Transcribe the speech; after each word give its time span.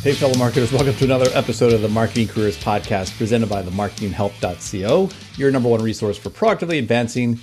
Hey, 0.00 0.12
fellow 0.12 0.38
marketers, 0.38 0.70
welcome 0.70 0.94
to 0.94 1.04
another 1.04 1.28
episode 1.34 1.72
of 1.72 1.82
the 1.82 1.88
Marketing 1.88 2.28
Careers 2.28 2.56
Podcast 2.56 3.18
presented 3.18 3.48
by 3.48 3.62
the 3.62 3.72
marketinghelp.co, 3.72 5.10
your 5.36 5.50
number 5.50 5.68
one 5.68 5.82
resource 5.82 6.16
for 6.16 6.30
proactively 6.30 6.78
advancing 6.78 7.40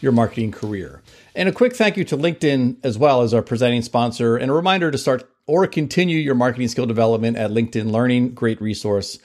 your 0.00 0.12
marketing 0.12 0.50
career. 0.50 1.02
And 1.34 1.50
a 1.50 1.52
quick 1.52 1.76
thank 1.76 1.98
you 1.98 2.04
to 2.04 2.16
LinkedIn 2.16 2.78
as 2.82 2.96
well 2.96 3.20
as 3.20 3.34
our 3.34 3.42
presenting 3.42 3.82
sponsor, 3.82 4.38
and 4.38 4.50
a 4.50 4.54
reminder 4.54 4.90
to 4.90 4.96
start 4.96 5.30
or 5.46 5.66
continue 5.66 6.16
your 6.16 6.34
marketing 6.34 6.68
skill 6.68 6.86
development 6.86 7.36
at 7.36 7.50
LinkedIn 7.50 7.92
Learning. 7.92 8.30
Great 8.30 8.58
resource. 8.58 9.18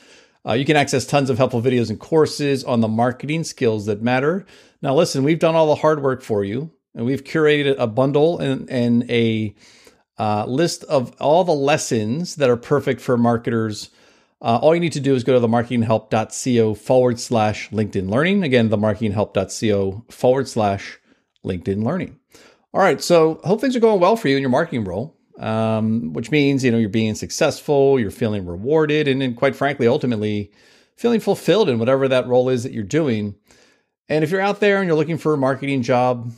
Uh, 0.45 0.51
you 0.51 0.65
can 0.65 0.75
access 0.75 1.05
tons 1.05 1.29
of 1.29 1.37
helpful 1.37 1.61
videos 1.61 1.89
and 1.89 2.01
courses 2.01 2.65
on 2.65 2.81
the 2.81 2.89
marketing 2.89 3.45
skills 3.45 3.85
that 3.85 4.01
matter. 4.01 4.45
Now, 4.81 4.93
listen, 4.93 5.23
we've 5.23 5.39
done 5.39 5.55
all 5.55 5.67
the 5.67 5.75
hard 5.75 6.03
work 6.03 6.21
for 6.21 6.43
you, 6.43 6.69
and 6.93 7.05
we've 7.05 7.23
curated 7.23 7.75
a 7.79 7.87
bundle 7.87 8.39
and, 8.39 8.69
and 8.69 9.09
a 9.09 9.55
uh, 10.19 10.45
list 10.45 10.83
of 10.85 11.15
all 11.19 11.43
the 11.43 11.51
lessons 11.51 12.35
that 12.35 12.49
are 12.49 12.57
perfect 12.57 13.01
for 13.01 13.17
marketers. 13.17 13.89
Uh, 14.41 14.59
all 14.61 14.75
you 14.75 14.81
need 14.81 14.93
to 14.93 14.99
do 14.99 15.15
is 15.15 15.23
go 15.23 15.33
to 15.33 15.39
the 15.39 15.47
marketinghelp.co 15.47 16.73
forward 16.75 17.19
slash 17.19 17.69
LinkedIn 17.69 18.09
learning. 18.09 18.43
Again, 18.43 18.69
the 18.69 18.77
marketinghelp.co 18.77 20.05
forward 20.09 20.47
slash 20.47 20.99
LinkedIn 21.45 21.83
learning. 21.83 22.19
All 22.73 22.81
right. 22.81 23.01
So 23.01 23.39
hope 23.43 23.61
things 23.61 23.75
are 23.75 23.79
going 23.79 23.99
well 23.99 24.15
for 24.15 24.27
you 24.27 24.35
in 24.35 24.41
your 24.41 24.49
marketing 24.49 24.83
role, 24.83 25.15
um, 25.39 26.13
which 26.13 26.31
means, 26.31 26.63
you 26.63 26.71
know, 26.71 26.77
you're 26.77 26.89
being 26.89 27.15
successful, 27.15 27.99
you're 27.99 28.11
feeling 28.11 28.45
rewarded, 28.45 29.07
and 29.07 29.21
then 29.21 29.35
quite 29.35 29.55
frankly, 29.55 29.87
ultimately 29.87 30.51
feeling 30.97 31.19
fulfilled 31.19 31.69
in 31.69 31.79
whatever 31.79 32.07
that 32.07 32.27
role 32.27 32.49
is 32.49 32.63
that 32.63 32.73
you're 32.73 32.83
doing. 32.83 33.35
And 34.09 34.23
if 34.23 34.31
you're 34.31 34.41
out 34.41 34.59
there 34.59 34.79
and 34.79 34.87
you're 34.87 34.97
looking 34.97 35.17
for 35.17 35.33
a 35.33 35.37
marketing 35.37 35.81
job, 35.83 36.31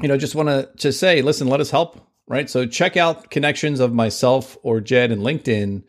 you 0.00 0.08
know, 0.08 0.16
just 0.16 0.34
want 0.34 0.48
to 0.48 0.68
to 0.78 0.92
say, 0.92 1.22
listen, 1.22 1.48
let 1.48 1.60
us 1.60 1.70
help 1.70 2.07
right? 2.28 2.48
So 2.48 2.66
check 2.66 2.96
out 2.96 3.30
connections 3.30 3.80
of 3.80 3.92
myself 3.92 4.56
or 4.62 4.80
Jed 4.80 5.10
and 5.10 5.22
LinkedIn. 5.22 5.82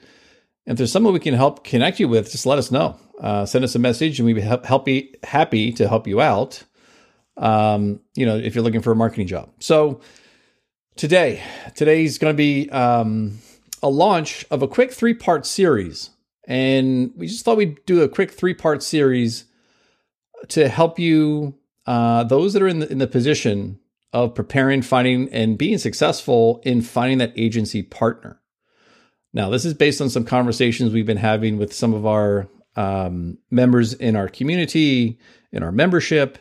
If 0.66 0.78
there's 0.78 0.92
someone 0.92 1.14
we 1.14 1.20
can 1.20 1.34
help 1.34 1.64
connect 1.64 2.00
you 2.00 2.08
with, 2.08 2.32
just 2.32 2.46
let 2.46 2.58
us 2.58 2.72
know. 2.72 2.98
Uh, 3.20 3.46
send 3.46 3.66
us 3.66 3.76
a 3.76 3.80
message, 3.80 4.20
and 4.20 4.26
we'd 4.26 4.34
be 4.34 4.42
happy 4.42 5.16
happy 5.24 5.74
to 5.74 5.88
help 5.88 6.08
you 6.08 6.22
out. 6.22 6.64
Um, 7.36 8.00
you 8.16 8.26
know, 8.26 8.38
if 8.38 8.56
you're 8.56 8.64
looking 8.64 8.82
for 8.82 8.92
a 8.92 8.96
marketing 8.96 9.28
job. 9.28 9.52
So 9.60 10.02
today, 10.96 11.44
today's 11.76 12.18
going 12.18 12.34
to 12.34 12.38
be 12.38 12.70
um, 12.70 13.40
a 13.84 13.90
launch 13.90 14.46
of 14.52 14.62
a 14.62 14.68
quick 14.68 14.94
three 14.94 15.14
part 15.14 15.46
series, 15.46 16.12
and 16.48 17.12
we 17.16 17.28
just 17.28 17.44
thought 17.44 17.58
we'd 17.58 17.86
do 17.86 18.02
a 18.02 18.10
quick 18.10 18.32
three 18.32 18.54
part 18.54 18.82
series 18.84 19.46
to 20.50 20.70
help 20.70 20.98
you, 20.98 21.56
uh, 21.86 22.24
those 22.24 22.54
that 22.54 22.62
are 22.62 22.68
in 22.68 22.80
the, 22.80 22.90
in 22.90 23.00
the 23.00 23.08
position 23.08 23.80
of 24.12 24.34
preparing, 24.34 24.82
finding, 24.82 25.30
and 25.30 25.58
being 25.58 25.78
successful 25.78 26.62
in 26.64 26.82
finding 26.82 27.20
that 27.20 27.34
agency 27.36 27.84
partner. 27.84 28.42
Now, 29.34 29.50
this 29.50 29.66
is 29.66 29.74
based 29.74 30.02
on 30.02 30.10
some 30.10 30.26
conversations 30.26 30.92
we've 30.92 31.06
been 31.06 31.18
having 31.18 31.58
with 31.58 31.74
some 31.74 31.94
of 31.94 32.06
our 32.06 32.48
um, 32.76 33.38
members 33.52 33.94
in 33.94 34.16
our 34.16 34.28
community, 34.28 35.20
in 35.52 35.62
our 35.62 35.72
membership. 35.72 36.40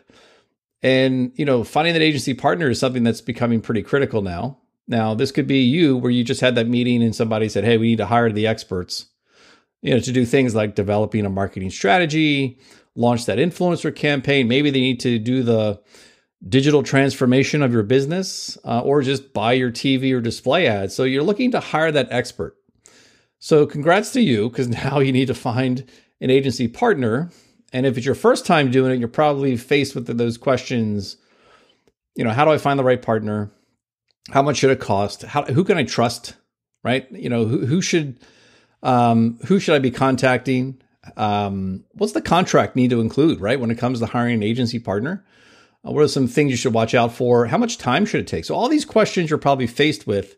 And, 0.82 1.32
you 1.34 1.44
know, 1.44 1.64
finding 1.64 1.92
that 1.94 2.02
agency 2.02 2.34
partner 2.34 2.70
is 2.70 2.78
something 2.78 3.02
that's 3.02 3.20
becoming 3.20 3.60
pretty 3.60 3.82
critical 3.82 4.22
now. 4.22 4.58
Now, 4.86 5.14
this 5.14 5.32
could 5.32 5.46
be 5.46 5.58
you 5.58 5.96
where 5.96 6.10
you 6.10 6.24
just 6.24 6.40
had 6.40 6.54
that 6.54 6.68
meeting 6.68 7.02
and 7.02 7.14
somebody 7.14 7.48
said, 7.48 7.64
hey, 7.64 7.76
we 7.76 7.88
need 7.88 7.98
to 7.98 8.06
hire 8.06 8.32
the 8.32 8.46
experts, 8.46 9.06
you 9.82 9.92
know, 9.92 10.00
to 10.00 10.12
do 10.12 10.24
things 10.24 10.54
like 10.54 10.74
developing 10.74 11.26
a 11.26 11.30
marketing 11.30 11.70
strategy, 11.70 12.58
launch 12.94 13.26
that 13.26 13.38
influencer 13.38 13.94
campaign. 13.94 14.48
Maybe 14.48 14.70
they 14.70 14.80
need 14.80 15.00
to 15.00 15.18
do 15.18 15.42
the, 15.42 15.82
digital 16.46 16.82
transformation 16.82 17.62
of 17.62 17.72
your 17.72 17.82
business 17.82 18.56
uh, 18.64 18.80
or 18.80 19.02
just 19.02 19.32
buy 19.32 19.52
your 19.52 19.70
TV 19.70 20.12
or 20.12 20.20
display 20.20 20.66
ads. 20.66 20.94
So 20.94 21.04
you're 21.04 21.22
looking 21.22 21.50
to 21.52 21.60
hire 21.60 21.90
that 21.92 22.08
expert. 22.10 22.56
So 23.38 23.66
congrats 23.66 24.12
to 24.12 24.20
you 24.20 24.48
because 24.48 24.68
now 24.84 25.00
you 25.00 25.12
need 25.12 25.28
to 25.28 25.34
find 25.34 25.84
an 26.20 26.30
agency 26.30 26.68
partner. 26.68 27.30
And 27.72 27.86
if 27.86 27.96
it's 27.96 28.06
your 28.06 28.14
first 28.14 28.46
time 28.46 28.70
doing 28.70 28.92
it, 28.92 28.98
you're 28.98 29.08
probably 29.08 29.56
faced 29.56 29.94
with 29.94 30.06
those 30.06 30.38
questions. 30.38 31.16
You 32.14 32.24
know, 32.24 32.30
how 32.30 32.44
do 32.44 32.50
I 32.50 32.58
find 32.58 32.78
the 32.78 32.84
right 32.84 33.00
partner? 33.00 33.50
How 34.30 34.42
much 34.42 34.58
should 34.58 34.70
it 34.70 34.80
cost? 34.80 35.22
How, 35.22 35.44
who 35.44 35.64
can 35.64 35.78
I 35.78 35.84
trust? 35.84 36.34
Right? 36.84 37.10
You 37.10 37.28
know, 37.28 37.44
who, 37.44 37.66
who 37.66 37.82
should 37.82 38.20
um, 38.82 39.38
who 39.46 39.58
should 39.58 39.74
I 39.74 39.80
be 39.80 39.90
contacting? 39.90 40.80
Um, 41.16 41.84
what's 41.92 42.12
the 42.12 42.22
contract 42.22 42.76
need 42.76 42.90
to 42.90 43.00
include? 43.00 43.40
Right 43.40 43.58
when 43.58 43.70
it 43.70 43.78
comes 43.78 43.98
to 43.98 44.06
hiring 44.06 44.34
an 44.34 44.42
agency 44.42 44.78
partner, 44.78 45.24
uh, 45.88 45.92
what 45.92 46.02
are 46.02 46.08
some 46.08 46.26
things 46.26 46.50
you 46.50 46.56
should 46.56 46.74
watch 46.74 46.94
out 46.94 47.12
for? 47.12 47.46
How 47.46 47.58
much 47.58 47.78
time 47.78 48.04
should 48.04 48.20
it 48.20 48.26
take? 48.26 48.44
So, 48.44 48.54
all 48.54 48.68
these 48.68 48.84
questions 48.84 49.30
you're 49.30 49.38
probably 49.38 49.66
faced 49.66 50.06
with. 50.06 50.36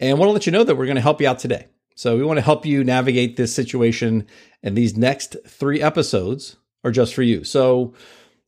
And 0.00 0.10
I 0.10 0.14
want 0.14 0.28
to 0.28 0.32
let 0.32 0.46
you 0.46 0.52
know 0.52 0.64
that 0.64 0.76
we're 0.76 0.86
going 0.86 0.96
to 0.96 1.02
help 1.02 1.20
you 1.20 1.28
out 1.28 1.38
today. 1.38 1.66
So, 1.94 2.16
we 2.16 2.24
want 2.24 2.38
to 2.38 2.42
help 2.42 2.66
you 2.66 2.84
navigate 2.84 3.36
this 3.36 3.54
situation. 3.54 4.26
And 4.62 4.76
these 4.76 4.96
next 4.96 5.36
three 5.46 5.80
episodes 5.80 6.56
are 6.82 6.90
just 6.90 7.14
for 7.14 7.22
you. 7.22 7.44
So, 7.44 7.94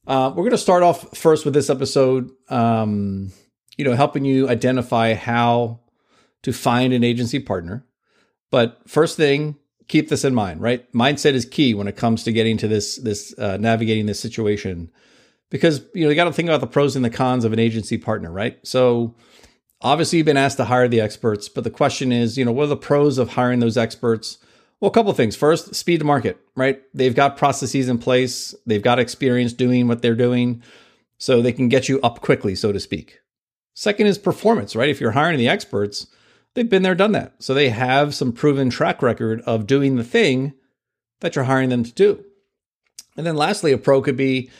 uh, 0.06 0.30
we're 0.30 0.44
going 0.44 0.50
to 0.52 0.58
start 0.58 0.82
off 0.82 1.16
first 1.16 1.44
with 1.44 1.54
this 1.54 1.70
episode, 1.70 2.30
um, 2.48 3.32
you 3.76 3.84
know, 3.84 3.94
helping 3.94 4.24
you 4.24 4.48
identify 4.48 5.14
how 5.14 5.80
to 6.42 6.52
find 6.52 6.92
an 6.92 7.02
agency 7.02 7.40
partner. 7.40 7.84
But 8.52 8.80
first 8.86 9.16
thing, 9.16 9.56
keep 9.88 10.08
this 10.08 10.24
in 10.24 10.34
mind, 10.34 10.60
right? 10.60 10.90
Mindset 10.92 11.32
is 11.32 11.44
key 11.44 11.74
when 11.74 11.88
it 11.88 11.96
comes 11.96 12.22
to 12.22 12.32
getting 12.32 12.56
to 12.58 12.68
this, 12.68 12.96
this 12.96 13.36
uh, 13.36 13.56
navigating 13.56 14.06
this 14.06 14.20
situation 14.20 14.90
because 15.50 15.82
you 15.94 16.04
know 16.04 16.10
you 16.10 16.16
got 16.16 16.24
to 16.24 16.32
think 16.32 16.48
about 16.48 16.60
the 16.60 16.66
pros 16.66 16.96
and 16.96 17.04
the 17.04 17.10
cons 17.10 17.44
of 17.44 17.52
an 17.52 17.58
agency 17.58 17.98
partner, 17.98 18.30
right? 18.30 18.58
So 18.66 19.14
obviously 19.80 20.18
you've 20.18 20.26
been 20.26 20.36
asked 20.36 20.56
to 20.58 20.64
hire 20.64 20.88
the 20.88 21.00
experts, 21.00 21.48
but 21.48 21.64
the 21.64 21.70
question 21.70 22.12
is, 22.12 22.36
you 22.36 22.44
know, 22.44 22.52
what 22.52 22.64
are 22.64 22.68
the 22.68 22.76
pros 22.76 23.18
of 23.18 23.30
hiring 23.30 23.60
those 23.60 23.76
experts? 23.76 24.38
Well, 24.80 24.90
a 24.90 24.94
couple 24.94 25.10
of 25.10 25.16
things. 25.16 25.36
First, 25.36 25.74
speed 25.74 25.98
to 25.98 26.04
market, 26.04 26.38
right? 26.54 26.82
They've 26.92 27.14
got 27.14 27.36
processes 27.36 27.88
in 27.88 27.98
place, 27.98 28.54
they've 28.66 28.82
got 28.82 28.98
experience 28.98 29.52
doing 29.52 29.88
what 29.88 30.02
they're 30.02 30.14
doing, 30.14 30.62
so 31.18 31.40
they 31.40 31.52
can 31.52 31.68
get 31.68 31.88
you 31.88 32.00
up 32.02 32.20
quickly, 32.20 32.54
so 32.54 32.72
to 32.72 32.80
speak. 32.80 33.20
Second 33.74 34.06
is 34.06 34.18
performance, 34.18 34.76
right? 34.76 34.88
If 34.88 35.00
you're 35.00 35.12
hiring 35.12 35.38
the 35.38 35.48
experts, 35.48 36.06
they've 36.54 36.68
been 36.68 36.82
there, 36.82 36.94
done 36.94 37.12
that. 37.12 37.34
So 37.38 37.54
they 37.54 37.70
have 37.70 38.14
some 38.14 38.32
proven 38.32 38.68
track 38.70 39.02
record 39.02 39.40
of 39.42 39.66
doing 39.66 39.96
the 39.96 40.04
thing 40.04 40.54
that 41.20 41.34
you're 41.34 41.44
hiring 41.44 41.70
them 41.70 41.84
to 41.84 41.92
do. 41.92 42.24
And 43.16 43.26
then 43.26 43.36
lastly, 43.36 43.72
a 43.72 43.78
pro 43.78 44.02
could 44.02 44.16
be 44.16 44.50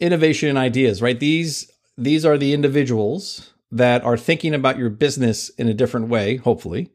innovation 0.00 0.48
and 0.48 0.58
ideas, 0.58 1.02
right? 1.02 1.18
These 1.18 1.70
these 1.98 2.24
are 2.24 2.36
the 2.36 2.52
individuals 2.52 3.52
that 3.70 4.04
are 4.04 4.16
thinking 4.16 4.54
about 4.54 4.78
your 4.78 4.90
business 4.90 5.48
in 5.50 5.68
a 5.68 5.74
different 5.74 6.08
way, 6.08 6.36
hopefully, 6.36 6.90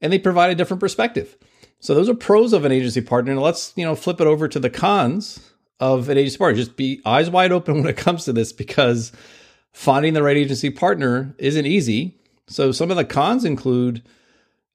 and 0.00 0.12
they 0.12 0.18
provide 0.18 0.50
a 0.50 0.54
different 0.54 0.80
perspective. 0.80 1.36
So 1.78 1.94
those 1.94 2.08
are 2.08 2.14
pros 2.14 2.52
of 2.52 2.64
an 2.64 2.72
agency 2.72 3.00
partner. 3.00 3.32
And 3.32 3.40
let's, 3.40 3.72
you 3.76 3.84
know, 3.84 3.94
flip 3.94 4.20
it 4.20 4.26
over 4.26 4.48
to 4.48 4.58
the 4.58 4.68
cons 4.68 5.52
of 5.78 6.08
an 6.08 6.18
agency 6.18 6.36
partner. 6.36 6.56
Just 6.56 6.76
be 6.76 7.00
eyes 7.06 7.30
wide 7.30 7.52
open 7.52 7.76
when 7.80 7.86
it 7.86 7.96
comes 7.96 8.24
to 8.24 8.32
this 8.32 8.52
because 8.52 9.12
finding 9.72 10.12
the 10.12 10.22
right 10.22 10.36
agency 10.36 10.70
partner 10.70 11.34
isn't 11.38 11.66
easy. 11.66 12.18
So 12.48 12.72
some 12.72 12.90
of 12.90 12.96
the 12.96 13.04
cons 13.04 13.44
include 13.44 14.02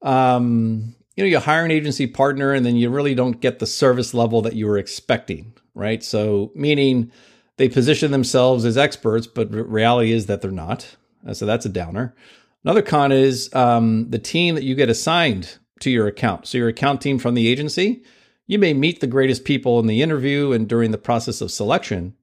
um, 0.01 0.95
you 1.15 1.23
know, 1.23 1.29
you 1.29 1.39
hire 1.39 1.63
an 1.63 1.71
agency 1.71 2.07
partner 2.07 2.53
and 2.53 2.65
then 2.65 2.75
you 2.75 2.89
really 2.89 3.15
don't 3.15 3.39
get 3.39 3.59
the 3.59 3.65
service 3.65 4.13
level 4.13 4.41
that 4.41 4.53
you 4.53 4.67
were 4.67 4.77
expecting, 4.77 5.53
right? 5.73 6.03
So 6.03 6.51
meaning 6.55 7.11
they 7.57 7.69
position 7.69 8.11
themselves 8.11 8.65
as 8.65 8.77
experts, 8.77 9.27
but 9.27 9.51
reality 9.51 10.11
is 10.11 10.25
that 10.25 10.41
they're 10.41 10.51
not. 10.51 10.95
Uh, 11.25 11.33
so 11.33 11.45
that's 11.45 11.65
a 11.65 11.69
downer. 11.69 12.15
Another 12.63 12.81
con 12.81 13.11
is 13.11 13.53
um, 13.53 14.09
the 14.09 14.19
team 14.19 14.55
that 14.55 14.63
you 14.63 14.75
get 14.75 14.89
assigned 14.89 15.57
to 15.79 15.91
your 15.91 16.07
account. 16.07 16.47
So 16.47 16.57
your 16.57 16.67
account 16.67 17.01
team 17.01 17.19
from 17.19 17.35
the 17.35 17.47
agency, 17.47 18.03
you 18.47 18.59
may 18.59 18.73
meet 18.73 18.99
the 18.99 19.07
greatest 19.07 19.45
people 19.45 19.79
in 19.79 19.87
the 19.87 20.01
interview 20.01 20.51
and 20.51 20.67
during 20.67 20.91
the 20.91 20.97
process 20.97 21.41
of 21.41 21.51
selection. 21.51 22.15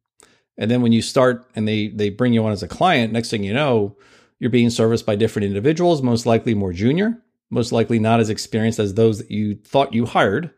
And 0.58 0.70
then 0.70 0.82
when 0.82 0.92
you 0.92 1.02
start 1.02 1.48
and 1.54 1.66
they 1.66 1.88
they 1.88 2.10
bring 2.10 2.32
you 2.32 2.44
on 2.44 2.52
as 2.52 2.62
a 2.62 2.68
client, 2.68 3.12
next 3.12 3.30
thing 3.30 3.42
you 3.44 3.54
know, 3.54 3.96
you're 4.38 4.50
being 4.50 4.70
serviced 4.70 5.06
by 5.06 5.16
different 5.16 5.46
individuals, 5.46 6.02
most 6.02 6.26
likely 6.26 6.54
more 6.54 6.72
junior, 6.72 7.22
most 7.50 7.72
likely 7.72 7.98
not 7.98 8.20
as 8.20 8.28
experienced 8.28 8.78
as 8.78 8.94
those 8.94 9.18
that 9.18 9.30
you 9.30 9.54
thought 9.54 9.94
you 9.94 10.06
hired. 10.06 10.50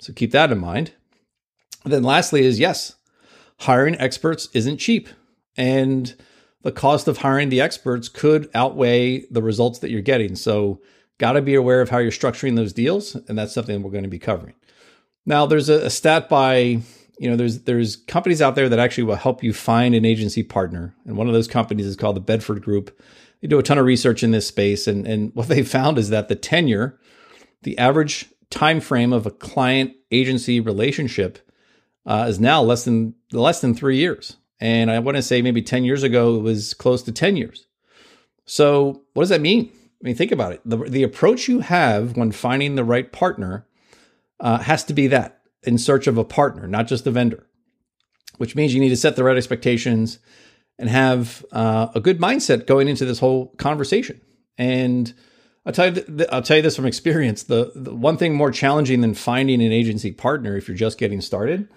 So 0.00 0.12
keep 0.12 0.32
that 0.32 0.52
in 0.52 0.58
mind. 0.58 0.92
And 1.84 1.92
then 1.92 2.02
lastly 2.02 2.44
is 2.44 2.58
yes, 2.58 2.96
hiring 3.58 3.98
experts 4.00 4.48
isn't 4.52 4.78
cheap. 4.78 5.08
And 5.56 6.14
the 6.62 6.72
cost 6.72 7.08
of 7.08 7.18
hiring 7.18 7.48
the 7.48 7.60
experts 7.60 8.08
could 8.08 8.50
outweigh 8.54 9.26
the 9.30 9.42
results 9.42 9.78
that 9.80 9.90
you're 9.90 10.00
getting. 10.00 10.36
So, 10.36 10.80
got 11.18 11.32
to 11.32 11.42
be 11.42 11.54
aware 11.54 11.80
of 11.80 11.90
how 11.90 11.98
you're 11.98 12.12
structuring 12.12 12.54
those 12.54 12.72
deals. 12.72 13.16
And 13.26 13.36
that's 13.36 13.52
something 13.52 13.82
we're 13.82 13.90
going 13.90 14.04
to 14.04 14.10
be 14.10 14.20
covering. 14.20 14.54
Now, 15.26 15.46
there's 15.46 15.68
a, 15.68 15.86
a 15.86 15.90
stat 15.90 16.28
by 16.28 16.80
you 17.18 17.28
know 17.28 17.36
there's 17.36 17.60
there's 17.64 17.96
companies 17.96 18.40
out 18.40 18.54
there 18.54 18.68
that 18.68 18.78
actually 18.78 19.04
will 19.04 19.16
help 19.16 19.42
you 19.42 19.52
find 19.52 19.94
an 19.94 20.04
agency 20.04 20.42
partner 20.42 20.94
and 21.04 21.16
one 21.16 21.26
of 21.26 21.32
those 21.32 21.48
companies 21.48 21.86
is 21.86 21.96
called 21.96 22.16
the 22.16 22.20
bedford 22.20 22.62
group 22.62 22.96
they 23.40 23.48
do 23.48 23.58
a 23.58 23.62
ton 23.62 23.78
of 23.78 23.84
research 23.84 24.22
in 24.22 24.30
this 24.30 24.46
space 24.46 24.86
and 24.86 25.06
and 25.06 25.32
what 25.34 25.48
they 25.48 25.62
found 25.62 25.98
is 25.98 26.10
that 26.10 26.28
the 26.28 26.36
tenure 26.36 26.98
the 27.62 27.76
average 27.76 28.26
time 28.50 28.80
frame 28.80 29.12
of 29.12 29.26
a 29.26 29.30
client 29.30 29.92
agency 30.10 30.60
relationship 30.60 31.38
uh, 32.08 32.24
is 32.26 32.40
now 32.40 32.62
less 32.62 32.84
than 32.84 33.14
less 33.30 33.60
than 33.60 33.74
three 33.74 33.98
years. 33.98 34.36
And 34.60 34.90
I 34.90 34.98
want 34.98 35.16
to 35.16 35.22
say 35.22 35.42
maybe 35.42 35.62
10 35.62 35.84
years 35.84 36.02
ago, 36.02 36.34
it 36.34 36.42
was 36.42 36.74
close 36.74 37.02
to 37.04 37.12
10 37.12 37.36
years. 37.36 37.66
So, 38.44 39.02
what 39.12 39.22
does 39.22 39.28
that 39.28 39.42
mean? 39.42 39.70
I 39.70 40.04
mean, 40.04 40.16
think 40.16 40.32
about 40.32 40.52
it. 40.52 40.60
The, 40.64 40.78
the 40.78 41.02
approach 41.04 41.48
you 41.48 41.60
have 41.60 42.16
when 42.16 42.32
finding 42.32 42.74
the 42.74 42.82
right 42.82 43.12
partner 43.12 43.66
uh, 44.40 44.58
has 44.58 44.82
to 44.84 44.94
be 44.94 45.06
that 45.08 45.42
in 45.64 45.76
search 45.76 46.06
of 46.06 46.16
a 46.16 46.24
partner, 46.24 46.66
not 46.66 46.88
just 46.88 47.06
a 47.06 47.10
vendor, 47.10 47.46
which 48.38 48.56
means 48.56 48.74
you 48.74 48.80
need 48.80 48.88
to 48.88 48.96
set 48.96 49.16
the 49.16 49.24
right 49.24 49.36
expectations 49.36 50.18
and 50.78 50.88
have 50.88 51.44
uh, 51.52 51.88
a 51.94 52.00
good 52.00 52.20
mindset 52.20 52.66
going 52.66 52.88
into 52.88 53.04
this 53.04 53.18
whole 53.18 53.48
conversation. 53.56 54.20
And 54.56 55.12
I'll 55.66 55.72
tell 55.72 55.92
you, 55.92 56.00
th- 56.00 56.28
I'll 56.32 56.42
tell 56.42 56.56
you 56.56 56.62
this 56.62 56.76
from 56.76 56.86
experience. 56.86 57.42
The, 57.42 57.72
the 57.74 57.94
one 57.94 58.16
thing 58.16 58.34
more 58.34 58.50
challenging 58.50 59.02
than 59.02 59.14
finding 59.14 59.60
an 59.60 59.72
agency 59.72 60.12
partner 60.12 60.56
if 60.56 60.68
you're 60.68 60.76
just 60.76 60.98
getting 60.98 61.20
started 61.20 61.68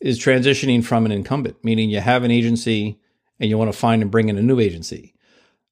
is 0.00 0.18
transitioning 0.18 0.84
from 0.84 1.06
an 1.06 1.12
incumbent, 1.12 1.56
meaning 1.64 1.90
you 1.90 2.00
have 2.00 2.24
an 2.24 2.30
agency 2.30 2.98
and 3.40 3.50
you 3.50 3.58
want 3.58 3.72
to 3.72 3.78
find 3.78 4.02
and 4.02 4.10
bring 4.10 4.28
in 4.28 4.38
a 4.38 4.42
new 4.42 4.60
agency. 4.60 5.14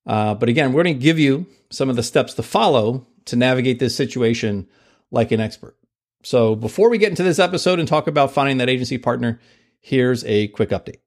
Uh, 0.06 0.34
but 0.34 0.48
again, 0.48 0.72
we're 0.72 0.82
going 0.82 0.96
to 0.96 1.02
give 1.02 1.18
you 1.18 1.46
some 1.70 1.88
of 1.88 1.96
the 1.96 2.02
steps 2.02 2.34
to 2.34 2.42
follow 2.42 3.06
to 3.26 3.36
navigate 3.36 3.78
this 3.78 3.94
situation 3.94 4.66
like 5.10 5.30
an 5.30 5.40
expert. 5.40 5.76
So 6.22 6.54
before 6.54 6.88
we 6.88 6.98
get 6.98 7.10
into 7.10 7.22
this 7.22 7.38
episode 7.38 7.78
and 7.78 7.88
talk 7.88 8.06
about 8.06 8.32
finding 8.32 8.58
that 8.58 8.68
agency 8.68 8.98
partner, 8.98 9.40
here's 9.80 10.24
a 10.24 10.48
quick 10.48 10.70
update. 10.70 10.98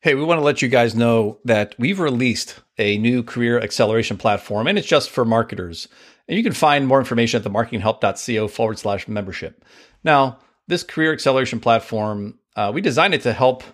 Hey, 0.00 0.14
we 0.14 0.22
want 0.22 0.38
to 0.38 0.44
let 0.44 0.60
you 0.60 0.68
guys 0.68 0.94
know 0.94 1.38
that 1.46 1.74
we've 1.78 1.98
released 1.98 2.60
a 2.76 2.98
new 2.98 3.22
career 3.22 3.58
acceleration 3.58 4.18
platform, 4.18 4.66
and 4.66 4.78
it's 4.78 4.86
just 4.86 5.10
for 5.10 5.24
marketers. 5.24 5.88
And 6.28 6.36
you 6.36 6.44
can 6.44 6.52
find 6.52 6.86
more 6.86 6.98
information 6.98 7.38
at 7.38 7.44
the 7.44 7.50
marketinghelp.co 7.50 8.48
forward 8.48 8.78
slash 8.78 9.08
membership. 9.08 9.64
Now, 10.04 10.38
this 10.68 10.82
career 10.82 11.12
acceleration 11.12 11.60
platform, 11.60 12.38
uh, 12.56 12.72
we 12.74 12.82
designed 12.82 13.14
it 13.14 13.22
to 13.22 13.32
help 13.32 13.64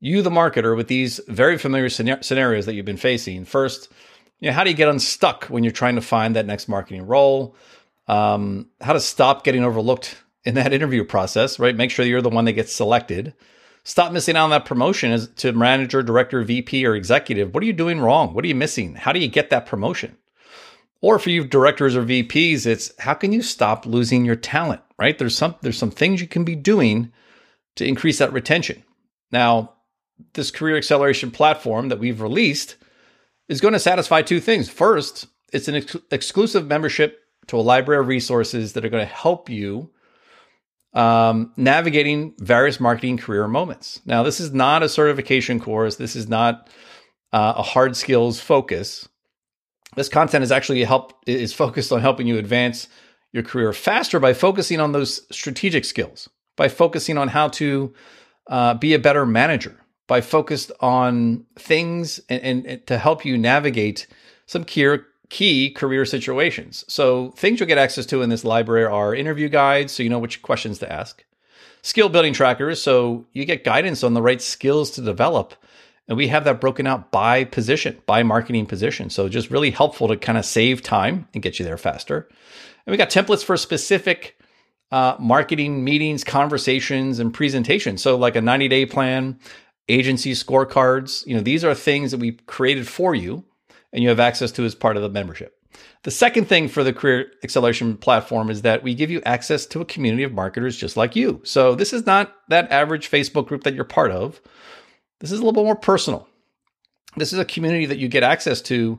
you, 0.00 0.22
the 0.22 0.30
marketer, 0.30 0.76
with 0.76 0.88
these 0.88 1.20
very 1.28 1.56
familiar 1.56 1.88
scenarios 1.88 2.66
that 2.66 2.74
you've 2.74 2.84
been 2.84 2.96
facing. 2.96 3.44
First, 3.44 3.92
you 4.40 4.48
know, 4.48 4.54
how 4.54 4.64
do 4.64 4.70
you 4.70 4.76
get 4.76 4.88
unstuck 4.88 5.44
when 5.44 5.62
you're 5.62 5.72
trying 5.72 5.94
to 5.94 6.02
find 6.02 6.34
that 6.34 6.46
next 6.46 6.68
marketing 6.68 7.06
role? 7.06 7.54
Um, 8.08 8.70
how 8.80 8.94
to 8.94 9.00
stop 9.00 9.44
getting 9.44 9.62
overlooked 9.62 10.16
in 10.44 10.54
that 10.54 10.72
interview 10.72 11.04
process, 11.04 11.60
right? 11.60 11.76
Make 11.76 11.92
sure 11.92 12.04
you're 12.04 12.22
the 12.22 12.28
one 12.28 12.46
that 12.46 12.54
gets 12.54 12.74
selected. 12.74 13.34
Stop 13.84 14.12
missing 14.12 14.36
out 14.36 14.44
on 14.44 14.50
that 14.50 14.66
promotion 14.66 15.10
as 15.10 15.28
to 15.36 15.52
manager, 15.52 16.02
director, 16.02 16.42
VP, 16.42 16.84
or 16.84 16.94
executive. 16.94 17.54
What 17.54 17.62
are 17.62 17.66
you 17.66 17.72
doing 17.72 18.00
wrong? 18.00 18.34
What 18.34 18.44
are 18.44 18.48
you 18.48 18.54
missing? 18.54 18.94
How 18.94 19.12
do 19.12 19.20
you 19.20 19.28
get 19.28 19.50
that 19.50 19.66
promotion? 19.66 20.16
Or 21.00 21.18
for 21.18 21.30
you 21.30 21.44
directors 21.44 21.96
or 21.96 22.04
VPs, 22.04 22.66
it's 22.66 22.92
how 22.98 23.14
can 23.14 23.32
you 23.32 23.40
stop 23.40 23.86
losing 23.86 24.24
your 24.24 24.36
talent, 24.36 24.82
right? 24.98 25.18
There's 25.18 25.36
some 25.36 25.54
there's 25.62 25.78
some 25.78 25.90
things 25.90 26.20
you 26.20 26.26
can 26.26 26.44
be 26.44 26.54
doing 26.54 27.10
to 27.76 27.86
increase 27.86 28.18
that 28.18 28.34
retention. 28.34 28.82
Now, 29.32 29.72
this 30.34 30.50
career 30.50 30.76
acceleration 30.76 31.30
platform 31.30 31.88
that 31.88 31.98
we've 31.98 32.20
released 32.20 32.76
is 33.48 33.62
going 33.62 33.72
to 33.72 33.80
satisfy 33.80 34.20
two 34.20 34.40
things. 34.40 34.68
First, 34.68 35.26
it's 35.52 35.68
an 35.68 35.76
ex- 35.76 35.96
exclusive 36.10 36.66
membership 36.66 37.20
to 37.46 37.58
a 37.58 37.62
library 37.62 38.00
of 38.00 38.08
resources 38.08 38.74
that 38.74 38.84
are 38.84 38.90
going 38.90 39.06
to 39.06 39.12
help 39.12 39.48
you 39.48 39.90
um, 40.92 41.52
navigating 41.56 42.34
various 42.38 42.80
marketing 42.80 43.16
career 43.16 43.46
moments. 43.46 44.00
Now, 44.04 44.22
this 44.22 44.40
is 44.40 44.52
not 44.52 44.82
a 44.82 44.88
certification 44.88 45.60
course. 45.60 45.96
This 45.96 46.16
is 46.16 46.28
not 46.28 46.68
uh, 47.32 47.54
a 47.56 47.62
hard 47.62 47.96
skills 47.96 48.40
focus. 48.40 49.08
This 49.96 50.08
content 50.08 50.44
is 50.44 50.52
actually 50.52 50.82
help 50.84 51.14
is 51.26 51.52
focused 51.52 51.92
on 51.92 52.00
helping 52.00 52.26
you 52.26 52.38
advance 52.38 52.88
your 53.32 53.42
career 53.42 53.72
faster 53.72 54.18
by 54.18 54.32
focusing 54.32 54.80
on 54.80 54.92
those 54.92 55.26
strategic 55.30 55.84
skills, 55.84 56.28
by 56.56 56.68
focusing 56.68 57.18
on 57.18 57.28
how 57.28 57.48
to 57.48 57.94
uh, 58.48 58.74
be 58.74 58.94
a 58.94 58.98
better 58.98 59.24
manager, 59.24 59.80
by 60.08 60.20
focused 60.20 60.72
on 60.80 61.44
things 61.56 62.20
and, 62.28 62.42
and, 62.42 62.66
and 62.66 62.86
to 62.86 62.98
help 62.98 63.24
you 63.24 63.38
navigate 63.38 64.08
some 64.46 64.64
key 64.64 64.84
key 65.30 65.70
career 65.70 66.04
situations. 66.04 66.84
So, 66.88 67.30
things 67.30 67.58
you'll 67.58 67.68
get 67.68 67.78
access 67.78 68.04
to 68.06 68.22
in 68.22 68.28
this 68.28 68.44
library 68.44 68.84
are 68.84 69.14
interview 69.14 69.48
guides, 69.48 69.92
so 69.92 70.02
you 70.02 70.10
know 70.10 70.18
which 70.18 70.42
questions 70.42 70.78
to 70.80 70.92
ask, 70.92 71.24
skill 71.82 72.08
building 72.08 72.34
trackers, 72.34 72.82
so 72.82 73.24
you 73.32 73.44
get 73.44 73.64
guidance 73.64 74.04
on 74.04 74.14
the 74.14 74.22
right 74.22 74.42
skills 74.42 74.90
to 74.92 75.00
develop. 75.00 75.54
And 76.08 76.16
we 76.16 76.26
have 76.26 76.42
that 76.44 76.60
broken 76.60 76.88
out 76.88 77.12
by 77.12 77.44
position, 77.44 77.96
by 78.04 78.24
marketing 78.24 78.66
position. 78.66 79.08
So, 79.10 79.28
just 79.28 79.50
really 79.50 79.70
helpful 79.70 80.08
to 80.08 80.16
kind 80.16 80.36
of 80.36 80.44
save 80.44 80.82
time 80.82 81.28
and 81.32 81.42
get 81.42 81.58
you 81.58 81.64
there 81.64 81.78
faster. 81.78 82.28
And 82.84 82.92
we 82.92 82.96
got 82.96 83.10
templates 83.10 83.44
for 83.44 83.56
specific 83.56 84.36
uh, 84.90 85.14
marketing 85.20 85.84
meetings, 85.84 86.24
conversations, 86.24 87.20
and 87.20 87.32
presentations. 87.32 88.02
So, 88.02 88.16
like 88.16 88.34
a 88.34 88.40
90 88.40 88.66
day 88.66 88.84
plan, 88.84 89.38
agency 89.88 90.32
scorecards, 90.32 91.24
you 91.26 91.36
know, 91.36 91.42
these 91.42 91.64
are 91.64 91.74
things 91.74 92.10
that 92.10 92.18
we 92.18 92.32
created 92.32 92.88
for 92.88 93.14
you 93.14 93.44
and 93.92 94.02
you 94.02 94.08
have 94.08 94.20
access 94.20 94.52
to 94.52 94.64
as 94.64 94.74
part 94.74 94.96
of 94.96 95.02
the 95.02 95.08
membership. 95.08 95.56
The 96.02 96.10
second 96.10 96.46
thing 96.46 96.68
for 96.68 96.82
the 96.82 96.92
Career 96.92 97.30
Acceleration 97.44 97.96
platform 97.96 98.50
is 98.50 98.62
that 98.62 98.82
we 98.82 98.94
give 98.94 99.10
you 99.10 99.22
access 99.24 99.66
to 99.66 99.80
a 99.80 99.84
community 99.84 100.22
of 100.22 100.32
marketers 100.32 100.76
just 100.76 100.96
like 100.96 101.14
you. 101.14 101.40
So 101.44 101.74
this 101.74 101.92
is 101.92 102.06
not 102.06 102.34
that 102.48 102.70
average 102.72 103.10
Facebook 103.10 103.46
group 103.46 103.64
that 103.64 103.74
you're 103.74 103.84
part 103.84 104.10
of. 104.10 104.40
This 105.20 105.30
is 105.30 105.38
a 105.38 105.42
little 105.42 105.62
bit 105.62 105.66
more 105.66 105.76
personal. 105.76 106.26
This 107.16 107.32
is 107.32 107.38
a 107.38 107.44
community 107.44 107.86
that 107.86 107.98
you 107.98 108.08
get 108.08 108.22
access 108.22 108.60
to 108.62 108.98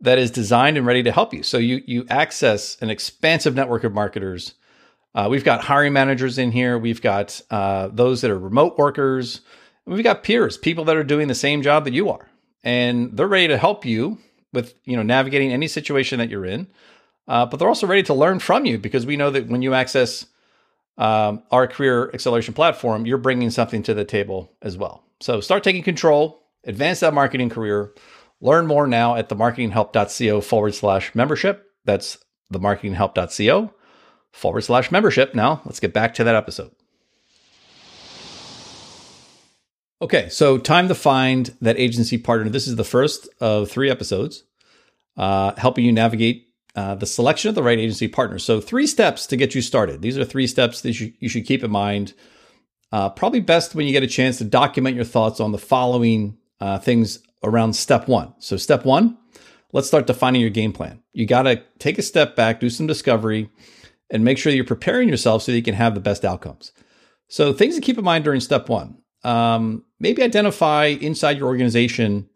that 0.00 0.18
is 0.18 0.30
designed 0.30 0.76
and 0.76 0.86
ready 0.86 1.02
to 1.02 1.12
help 1.12 1.34
you. 1.34 1.42
So 1.42 1.58
you 1.58 1.82
you 1.86 2.06
access 2.08 2.80
an 2.80 2.88
expansive 2.88 3.54
network 3.54 3.84
of 3.84 3.92
marketers. 3.92 4.54
Uh, 5.14 5.26
we've 5.28 5.44
got 5.44 5.64
hiring 5.64 5.92
managers 5.92 6.38
in 6.38 6.52
here. 6.52 6.78
We've 6.78 7.02
got 7.02 7.40
uh, 7.50 7.88
those 7.88 8.20
that 8.20 8.30
are 8.30 8.38
remote 8.38 8.78
workers. 8.78 9.40
We've 9.86 10.04
got 10.04 10.22
peers, 10.22 10.56
people 10.56 10.84
that 10.84 10.96
are 10.96 11.04
doing 11.04 11.28
the 11.28 11.34
same 11.34 11.62
job 11.62 11.84
that 11.84 11.94
you 11.94 12.10
are, 12.10 12.28
and 12.62 13.16
they're 13.16 13.26
ready 13.26 13.48
to 13.48 13.58
help 13.58 13.84
you 13.84 14.18
with 14.52 14.74
you 14.84 14.96
know 14.96 15.02
navigating 15.02 15.52
any 15.52 15.68
situation 15.68 16.18
that 16.18 16.30
you're 16.30 16.46
in. 16.46 16.68
Uh, 17.26 17.44
but 17.44 17.58
they're 17.58 17.68
also 17.68 17.86
ready 17.86 18.02
to 18.02 18.14
learn 18.14 18.38
from 18.38 18.64
you 18.64 18.78
because 18.78 19.04
we 19.04 19.16
know 19.16 19.30
that 19.30 19.48
when 19.48 19.60
you 19.60 19.74
access 19.74 20.26
um, 20.96 21.42
our 21.50 21.66
career 21.66 22.10
acceleration 22.14 22.54
platform, 22.54 23.06
you're 23.06 23.18
bringing 23.18 23.50
something 23.50 23.82
to 23.82 23.94
the 23.94 24.04
table 24.04 24.50
as 24.62 24.76
well. 24.76 25.04
So 25.20 25.40
start 25.40 25.62
taking 25.62 25.82
control, 25.82 26.42
advance 26.64 27.00
that 27.00 27.14
marketing 27.14 27.50
career. 27.50 27.92
Learn 28.40 28.66
more 28.66 28.86
now 28.86 29.16
at 29.16 29.28
themarketinghelp.co 29.28 30.40
forward 30.40 30.74
slash 30.74 31.14
membership. 31.14 31.70
That's 31.84 32.18
themarketinghelp.co 32.52 33.72
forward 34.32 34.60
slash 34.62 34.90
membership. 34.90 35.34
Now 35.34 35.60
let's 35.64 35.80
get 35.80 35.92
back 35.92 36.14
to 36.14 36.24
that 36.24 36.34
episode. 36.34 36.70
Okay, 40.00 40.28
so 40.28 40.58
time 40.58 40.86
to 40.88 40.94
find 40.94 41.56
that 41.60 41.78
agency 41.78 42.18
partner. 42.18 42.48
This 42.48 42.68
is 42.68 42.76
the 42.76 42.84
first 42.84 43.28
of 43.40 43.68
three 43.68 43.90
episodes 43.90 44.44
uh, 45.16 45.54
helping 45.56 45.84
you 45.84 45.92
navigate 45.92 46.46
uh, 46.76 46.94
the 46.94 47.06
selection 47.06 47.48
of 47.48 47.56
the 47.56 47.62
right 47.62 47.78
agency 47.78 48.06
partner. 48.06 48.38
So, 48.38 48.60
three 48.60 48.86
steps 48.86 49.26
to 49.26 49.36
get 49.36 49.56
you 49.56 49.62
started. 49.62 50.00
These 50.00 50.16
are 50.16 50.24
three 50.24 50.46
steps 50.46 50.82
that 50.82 51.00
you, 51.00 51.12
you 51.18 51.28
should 51.28 51.44
keep 51.46 51.64
in 51.64 51.72
mind. 51.72 52.14
Uh, 52.92 53.10
probably 53.10 53.40
best 53.40 53.74
when 53.74 53.86
you 53.86 53.92
get 53.92 54.04
a 54.04 54.08
chance 54.08 54.38
to 54.38 54.44
document 54.44 54.94
your 54.94 55.04
thoughts 55.04 55.40
on 55.40 55.50
the 55.50 55.58
following 55.58 56.38
uh, 56.60 56.78
things 56.78 57.18
around 57.42 57.74
step 57.74 58.06
one. 58.06 58.32
So, 58.38 58.56
step 58.56 58.84
one, 58.84 59.18
let's 59.72 59.88
start 59.88 60.06
defining 60.06 60.40
your 60.40 60.50
game 60.50 60.72
plan. 60.72 61.02
You 61.12 61.26
got 61.26 61.42
to 61.42 61.64
take 61.80 61.98
a 61.98 62.02
step 62.02 62.36
back, 62.36 62.60
do 62.60 62.70
some 62.70 62.86
discovery, 62.86 63.50
and 64.10 64.24
make 64.24 64.38
sure 64.38 64.52
you're 64.52 64.64
preparing 64.64 65.08
yourself 65.08 65.42
so 65.42 65.50
that 65.50 65.56
you 65.56 65.64
can 65.64 65.74
have 65.74 65.94
the 65.94 66.00
best 66.00 66.24
outcomes. 66.24 66.70
So, 67.26 67.52
things 67.52 67.74
to 67.74 67.80
keep 67.80 67.98
in 67.98 68.04
mind 68.04 68.22
during 68.22 68.40
step 68.40 68.68
one 68.68 68.98
um, 69.24 69.84
maybe 69.98 70.22
identify 70.22 70.86
inside 70.86 71.38
your 71.38 71.48
organization 71.48 72.28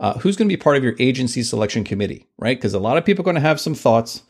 uh, 0.00 0.18
who's 0.18 0.36
going 0.36 0.48
to 0.48 0.52
be 0.52 0.60
part 0.60 0.76
of 0.76 0.82
your 0.82 0.96
agency 0.98 1.42
selection 1.42 1.84
committee, 1.84 2.26
right? 2.38 2.58
Because 2.58 2.74
a 2.74 2.80
lot 2.80 2.98
of 2.98 3.04
people 3.04 3.22
are 3.22 3.24
going 3.24 3.36
to 3.36 3.40
have 3.40 3.60
some 3.60 3.74
thoughts, 3.74 4.22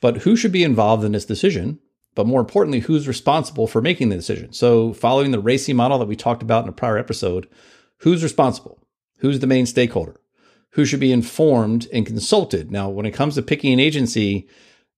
but 0.00 0.18
who 0.18 0.36
should 0.36 0.52
be 0.52 0.64
involved 0.64 1.04
in 1.04 1.12
this 1.12 1.24
decision? 1.24 1.78
But 2.14 2.26
more 2.26 2.40
importantly, 2.40 2.80
who's 2.80 3.08
responsible 3.08 3.66
for 3.66 3.80
making 3.80 4.08
the 4.08 4.16
decision? 4.16 4.52
So, 4.52 4.92
following 4.92 5.30
the 5.30 5.42
RACI 5.42 5.74
model 5.74 5.98
that 5.98 6.08
we 6.08 6.16
talked 6.16 6.42
about 6.42 6.64
in 6.64 6.68
a 6.68 6.72
prior 6.72 6.98
episode, 6.98 7.48
who's 7.98 8.22
responsible? 8.22 8.80
Who's 9.18 9.40
the 9.40 9.46
main 9.46 9.66
stakeholder? 9.66 10.20
Who 10.70 10.84
should 10.84 11.00
be 11.00 11.12
informed 11.12 11.88
and 11.92 12.06
consulted? 12.06 12.70
Now, 12.70 12.88
when 12.88 13.06
it 13.06 13.12
comes 13.12 13.36
to 13.36 13.42
picking 13.42 13.72
an 13.72 13.80
agency, 13.80 14.48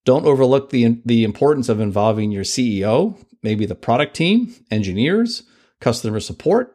don't 0.04 0.26
overlook 0.26 0.70
the, 0.70 1.00
the 1.04 1.24
importance 1.24 1.68
of 1.68 1.80
involving 1.80 2.30
your 2.30 2.44
CEO, 2.44 3.22
maybe 3.42 3.66
the 3.66 3.74
product 3.74 4.14
team, 4.14 4.54
engineers, 4.70 5.42
customer 5.86 6.18
support. 6.18 6.74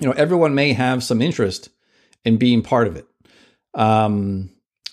You 0.00 0.06
know, 0.06 0.12
everyone 0.12 0.54
may 0.54 0.72
have 0.72 1.02
some 1.02 1.20
interest 1.20 1.68
in 2.24 2.36
being 2.36 2.62
part 2.62 2.86
of 2.86 2.94
it. 2.94 3.08
Um, 3.74 4.50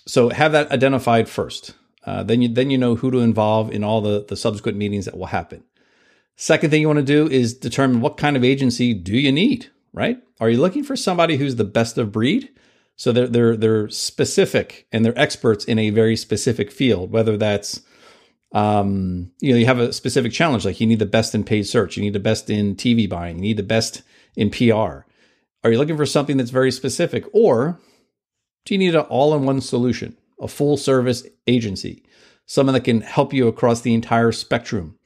so 0.08 0.30
have 0.30 0.50
that 0.50 0.72
identified 0.72 1.28
first. 1.28 1.72
Uh, 2.04 2.24
then 2.24 2.42
you 2.42 2.48
then 2.48 2.68
you 2.70 2.78
know 2.78 2.96
who 2.96 3.12
to 3.12 3.18
involve 3.18 3.70
in 3.70 3.84
all 3.84 4.00
the 4.00 4.24
the 4.28 4.36
subsequent 4.36 4.76
meetings 4.76 5.04
that 5.04 5.16
will 5.16 5.26
happen. 5.26 5.62
Second 6.34 6.70
thing 6.70 6.80
you 6.80 6.88
want 6.88 6.98
to 6.98 7.04
do 7.04 7.28
is 7.28 7.54
determine 7.54 8.00
what 8.00 8.16
kind 8.16 8.36
of 8.36 8.42
agency 8.42 8.92
do 8.92 9.16
you 9.16 9.30
need. 9.30 9.70
Right? 9.92 10.18
Are 10.40 10.50
you 10.50 10.60
looking 10.60 10.82
for 10.82 10.96
somebody 10.96 11.36
who's 11.36 11.54
the 11.54 11.64
best 11.78 11.96
of 11.96 12.10
breed? 12.10 12.48
So 12.96 13.12
they're 13.12 13.28
they're 13.28 13.56
they're 13.56 13.88
specific 13.88 14.88
and 14.90 15.04
they're 15.04 15.16
experts 15.16 15.64
in 15.64 15.78
a 15.78 15.90
very 15.90 16.16
specific 16.16 16.72
field, 16.72 17.12
whether 17.12 17.36
that's 17.36 17.82
um, 18.52 19.30
you 19.40 19.52
know, 19.52 19.58
you 19.58 19.66
have 19.66 19.78
a 19.78 19.92
specific 19.92 20.32
challenge, 20.32 20.64
like 20.64 20.80
you 20.80 20.86
need 20.86 20.98
the 20.98 21.06
best 21.06 21.34
in 21.34 21.44
paid 21.44 21.66
search, 21.66 21.96
you 21.96 22.02
need 22.02 22.14
the 22.14 22.20
best 22.20 22.48
in 22.48 22.76
TV 22.76 23.08
buying, 23.08 23.36
you 23.36 23.42
need 23.42 23.56
the 23.56 23.62
best 23.62 24.02
in 24.36 24.50
PR. 24.50 25.04
Are 25.64 25.70
you 25.70 25.78
looking 25.78 25.96
for 25.96 26.06
something 26.06 26.36
that's 26.36 26.50
very 26.50 26.70
specific, 26.70 27.24
or 27.32 27.78
Do 28.64 28.74
you 28.74 28.78
need 28.78 28.94
an 28.94 29.02
all 29.02 29.34
in 29.34 29.44
one 29.44 29.60
solution, 29.60 30.16
a 30.40 30.48
full 30.48 30.76
service 30.76 31.26
agency, 31.46 32.04
someone 32.46 32.74
that 32.74 32.84
can 32.84 33.00
help 33.00 33.32
you 33.32 33.48
across 33.48 33.80
the 33.80 33.94
entire 33.94 34.32
spectrum? 34.32 34.98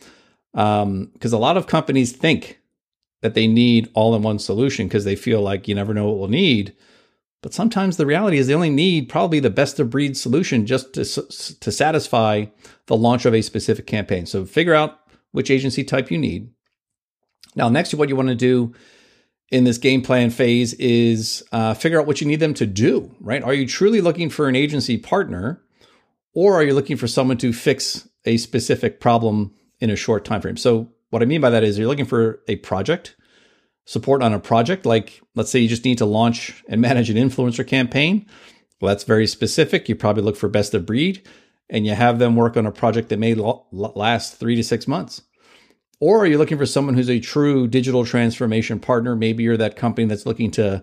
Because 0.53 0.83
um, 0.83 1.11
a 1.23 1.37
lot 1.37 1.57
of 1.57 1.67
companies 1.67 2.13
think 2.13 2.61
that 3.23 3.35
they 3.35 3.47
need 3.47 3.89
all 3.95 4.15
in 4.15 4.23
one 4.23 4.39
solution 4.39 4.87
because 4.87 5.05
they 5.05 5.17
feel 5.17 5.41
like 5.41 5.69
you 5.69 5.75
never 5.75 5.95
know 5.95 6.09
what 6.09 6.19
we'll 6.19 6.29
need. 6.29 6.75
But 7.43 7.53
sometimes 7.53 7.97
the 7.97 8.07
reality 8.07 8.39
is 8.39 8.47
they 8.47 8.55
only 8.55 8.71
need 8.71 9.09
probably 9.09 9.41
the 9.41 9.51
best 9.51 9.81
of 9.81 9.91
breed 9.91 10.17
solution 10.17 10.65
just 10.65 10.95
to, 10.95 11.05
to 11.05 11.73
satisfy 11.73 12.47
the 12.87 12.97
launch 12.97 13.27
of 13.27 13.35
a 13.35 13.43
specific 13.43 13.87
campaign. 13.87 14.27
So 14.27 14.45
figure 14.45 14.75
out 14.75 15.01
which 15.33 15.51
agency 15.51 15.83
type 15.83 16.11
you 16.11 16.19
need. 16.19 16.51
Now, 17.57 17.69
next, 17.69 17.91
to 17.91 17.97
what 17.97 18.09
you 18.09 18.17
want 18.17 18.29
to 18.29 18.35
do 18.37 18.73
in 19.51 19.65
this 19.65 19.77
game 19.77 20.03
plan 20.03 20.31
phase 20.31 20.73
is 20.75 21.43
uh, 21.53 21.75
figure 21.75 22.01
out 22.01 22.07
what 22.07 22.21
you 22.21 22.27
need 22.27 22.41
them 22.41 22.55
to 22.55 22.67
do, 22.67 23.15
right? 23.21 23.43
Are 23.43 23.53
you 23.53 23.67
truly 23.67 24.01
looking 24.01 24.31
for 24.31 24.49
an 24.49 24.57
agency 24.57 24.97
partner 24.97 25.61
or 26.33 26.55
are 26.55 26.63
you 26.63 26.75
looking 26.75 26.97
for 26.97 27.09
someone 27.09 27.37
to 27.39 27.53
fix 27.53 28.09
a 28.25 28.37
specific 28.37 29.01
problem 29.01 29.53
in 29.81 29.91
a 29.91 29.97
short 29.97 30.25
time 30.25 30.41
frame? 30.41 30.57
So, 30.57 30.89
what 31.11 31.23
I 31.23 31.27
mean 31.27 31.43
by 31.43 31.51
that 31.51 31.65
is 31.65 31.79
you're 31.79 31.89
looking 31.89 32.07
for 32.07 32.41
a 32.49 32.57
project, 32.57 33.17
support 33.85 34.23
on 34.23 34.33
a 34.33 34.39
project. 34.39 34.87
Like, 34.87 35.21
let's 35.35 35.51
say 35.51 35.59
you 35.59 35.69
just 35.69 35.85
need 35.85 35.99
to 35.99 36.07
launch 36.07 36.63
and 36.69 36.81
manage 36.81 37.11
an 37.11 37.17
influencer 37.17 37.67
campaign. 37.67 38.27
Well, 38.81 38.89
that's 38.89 39.05
very 39.05 39.27
specific. 39.27 39.89
You 39.89 39.95
probably 39.95 40.23
look 40.23 40.37
for 40.37 40.49
best 40.49 40.75
of 40.75 40.87
breed 40.87 41.27
and 41.71 41.87
you 41.87 41.95
have 41.95 42.19
them 42.19 42.37
work 42.37 42.57
on 42.57 42.67
a 42.67 42.73
project 42.73 43.09
that 43.09 43.19
may 43.19 43.35
last 43.35 44.37
three 44.37 44.57
to 44.57 44.63
six 44.63 44.87
months. 44.87 45.23
Or 46.01 46.19
are 46.19 46.27
you 46.27 46.37
looking 46.37 46.59
for 46.59 46.67
someone 46.67 46.95
who's 46.95 47.09
a 47.09 47.21
true 47.21 47.69
digital 47.69 48.05
transformation 48.05 48.81
partner? 48.81 49.15
Maybe 49.15 49.45
you're 49.45 49.57
that 49.57 49.77
company 49.77 50.07
that's 50.09 50.27
looking 50.27 50.51
to 50.53 50.83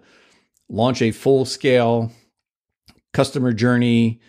launch 0.69 1.01
a 1.01 1.11
full 1.11 1.43
scale 1.45 2.11
customer 3.11 3.51
journey, 3.51 4.21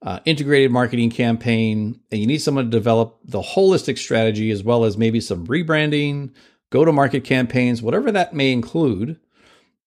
uh, 0.00 0.20
integrated 0.24 0.70
marketing 0.70 1.10
campaign, 1.10 2.00
and 2.10 2.20
you 2.20 2.26
need 2.26 2.38
someone 2.38 2.64
to 2.64 2.70
develop 2.70 3.18
the 3.24 3.42
holistic 3.42 3.98
strategy 3.98 4.50
as 4.50 4.62
well 4.62 4.84
as 4.84 4.96
maybe 4.96 5.20
some 5.20 5.46
rebranding, 5.46 6.32
go 6.70 6.84
to 6.84 6.92
market 6.92 7.24
campaigns, 7.24 7.82
whatever 7.82 8.12
that 8.12 8.34
may 8.34 8.52
include. 8.52 9.18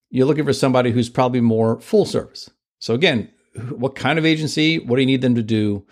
You're 0.10 0.28
looking 0.28 0.46
for 0.46 0.54
somebody 0.54 0.92
who's 0.92 1.10
probably 1.10 1.42
more 1.42 1.80
full 1.80 2.06
service. 2.06 2.50
So, 2.80 2.94
again, 2.94 3.30
what 3.70 3.96
kind 3.96 4.20
of 4.20 4.26
agency? 4.26 4.80
What 4.80 4.98
do 4.98 5.02
you 5.02 5.08
need 5.08 5.22
them 5.22 5.36
to 5.36 5.44
do? 5.44 5.86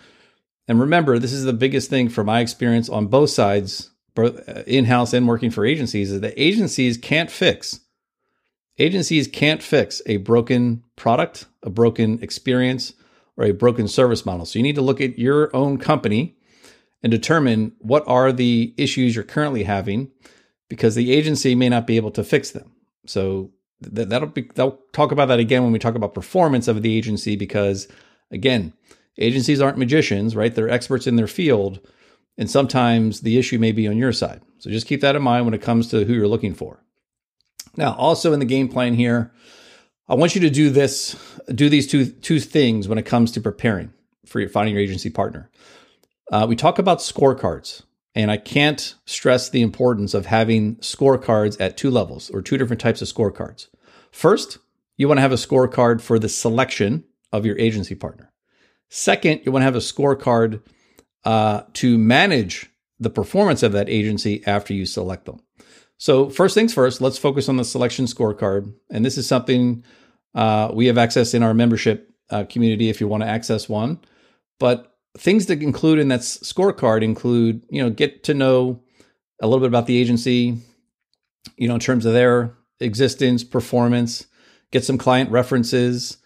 And 0.67 0.79
remember, 0.79 1.17
this 1.17 1.33
is 1.33 1.45
the 1.45 1.53
biggest 1.53 1.89
thing 1.89 2.09
from 2.09 2.27
my 2.27 2.41
experience 2.41 2.89
on 2.89 3.07
both 3.07 3.29
sides 3.29 3.91
both 4.15 4.49
uh, 4.49 4.63
in-house 4.67 5.13
and 5.13 5.27
working 5.27 5.49
for 5.49 5.65
agencies 5.65 6.11
is 6.11 6.21
that 6.21 6.33
agencies 6.35 6.97
can't 6.97 7.31
fix 7.31 7.79
agencies 8.79 9.27
can't 9.27 9.61
fix 9.61 10.01
a 10.05 10.17
broken 10.17 10.83
product, 10.95 11.45
a 11.63 11.69
broken 11.69 12.17
experience, 12.21 12.93
or 13.37 13.43
a 13.45 13.51
broken 13.51 13.87
service 13.87 14.25
model. 14.25 14.45
So 14.45 14.57
you 14.57 14.63
need 14.63 14.75
to 14.75 14.81
look 14.81 15.01
at 15.01 15.19
your 15.19 15.53
own 15.55 15.77
company 15.77 16.37
and 17.03 17.11
determine 17.11 17.73
what 17.79 18.03
are 18.07 18.31
the 18.31 18.73
issues 18.77 19.15
you're 19.15 19.23
currently 19.23 19.63
having 19.63 20.11
because 20.69 20.95
the 20.95 21.11
agency 21.11 21.55
may 21.55 21.67
not 21.67 21.85
be 21.85 21.97
able 21.97 22.11
to 22.11 22.23
fix 22.23 22.51
them. 22.51 22.71
So 23.05 23.51
th- 23.83 24.07
that'll 24.07 24.29
be 24.29 24.49
they'll 24.55 24.79
talk 24.93 25.11
about 25.11 25.27
that 25.27 25.39
again 25.39 25.63
when 25.63 25.71
we 25.71 25.79
talk 25.79 25.95
about 25.95 26.13
performance 26.13 26.67
of 26.67 26.81
the 26.81 26.95
agency 26.95 27.35
because 27.35 27.87
again, 28.31 28.73
agencies 29.17 29.59
aren't 29.59 29.77
magicians, 29.77 30.35
right? 30.35 30.53
They're 30.53 30.69
experts 30.69 31.07
in 31.07 31.15
their 31.15 31.27
field 31.27 31.79
and 32.37 32.49
sometimes 32.49 33.21
the 33.21 33.37
issue 33.37 33.59
may 33.59 33.73
be 33.73 33.87
on 33.87 33.97
your 33.97 34.13
side. 34.13 34.41
So 34.59 34.69
just 34.69 34.87
keep 34.87 35.01
that 35.01 35.15
in 35.15 35.21
mind 35.21 35.45
when 35.45 35.53
it 35.53 35.61
comes 35.61 35.89
to 35.89 36.05
who 36.05 36.13
you're 36.13 36.27
looking 36.27 36.53
for. 36.53 36.81
Now, 37.75 37.93
also 37.95 38.33
in 38.33 38.39
the 38.39 38.45
game 38.45 38.69
plan 38.69 38.93
here, 38.93 39.31
I 40.07 40.15
want 40.15 40.35
you 40.35 40.41
to 40.41 40.49
do 40.49 40.69
this, 40.69 41.15
do 41.53 41.69
these 41.69 41.85
two 41.85 42.05
two 42.05 42.39
things 42.39 42.87
when 42.87 42.97
it 42.97 43.05
comes 43.05 43.31
to 43.33 43.41
preparing 43.41 43.93
for 44.25 44.39
your, 44.39 44.49
finding 44.49 44.73
your 44.73 44.83
agency 44.83 45.09
partner. 45.09 45.49
Uh, 46.31 46.45
we 46.47 46.55
talk 46.55 46.79
about 46.79 46.99
scorecards, 46.99 47.83
and 48.15 48.31
I 48.31 48.37
can't 48.37 48.95
stress 49.05 49.49
the 49.49 49.61
importance 49.61 50.13
of 50.13 50.25
having 50.25 50.77
scorecards 50.77 51.57
at 51.59 51.77
two 51.77 51.91
levels 51.91 52.29
or 52.31 52.41
two 52.41 52.57
different 52.57 52.81
types 52.81 53.01
of 53.01 53.07
scorecards. 53.07 53.67
First, 54.11 54.57
you 54.97 55.07
want 55.07 55.19
to 55.19 55.21
have 55.21 55.31
a 55.31 55.35
scorecard 55.35 56.01
for 56.01 56.19
the 56.19 56.29
selection 56.29 57.05
of 57.31 57.45
your 57.45 57.57
agency 57.57 57.95
partner. 57.95 58.31
Second, 58.89 59.41
you 59.45 59.51
want 59.51 59.61
to 59.61 59.65
have 59.65 59.75
a 59.75 59.79
scorecard 59.79 60.61
uh, 61.23 61.61
to 61.73 61.97
manage 61.97 62.69
the 62.99 63.09
performance 63.09 63.63
of 63.63 63.71
that 63.71 63.89
agency 63.89 64.43
after 64.45 64.73
you 64.73 64.85
select 64.85 65.25
them. 65.25 65.39
So, 65.97 66.29
first 66.29 66.55
things 66.55 66.73
first, 66.73 67.01
let's 67.01 67.17
focus 67.17 67.49
on 67.49 67.57
the 67.57 67.65
selection 67.65 68.05
scorecard. 68.05 68.73
And 68.89 69.05
this 69.05 69.17
is 69.17 69.27
something 69.27 69.83
uh, 70.33 70.71
we 70.73 70.87
have 70.87 70.97
access 70.97 71.33
in 71.33 71.43
our 71.43 71.53
membership 71.53 72.11
uh, 72.29 72.45
community 72.45 72.89
if 72.89 73.01
you 73.01 73.07
want 73.07 73.23
to 73.23 73.29
access 73.29 73.69
one. 73.69 73.99
But 74.59 74.97
things 75.17 75.45
to 75.47 75.53
include 75.53 75.99
in 75.99 76.09
that 76.09 76.21
scorecard 76.21 77.03
include, 77.03 77.63
you 77.69 77.81
know, 77.81 77.89
get 77.89 78.23
to 78.25 78.33
know 78.33 78.81
a 79.41 79.47
little 79.47 79.59
bit 79.59 79.67
about 79.67 79.87
the 79.87 79.97
agency, 79.97 80.57
you 81.57 81.67
know, 81.67 81.75
in 81.75 81.79
terms 81.79 82.05
of 82.05 82.13
their 82.13 82.53
existence, 82.79 83.43
performance, 83.43 84.27
get 84.71 84.83
some 84.83 84.97
client 84.97 85.31
references, 85.31 86.17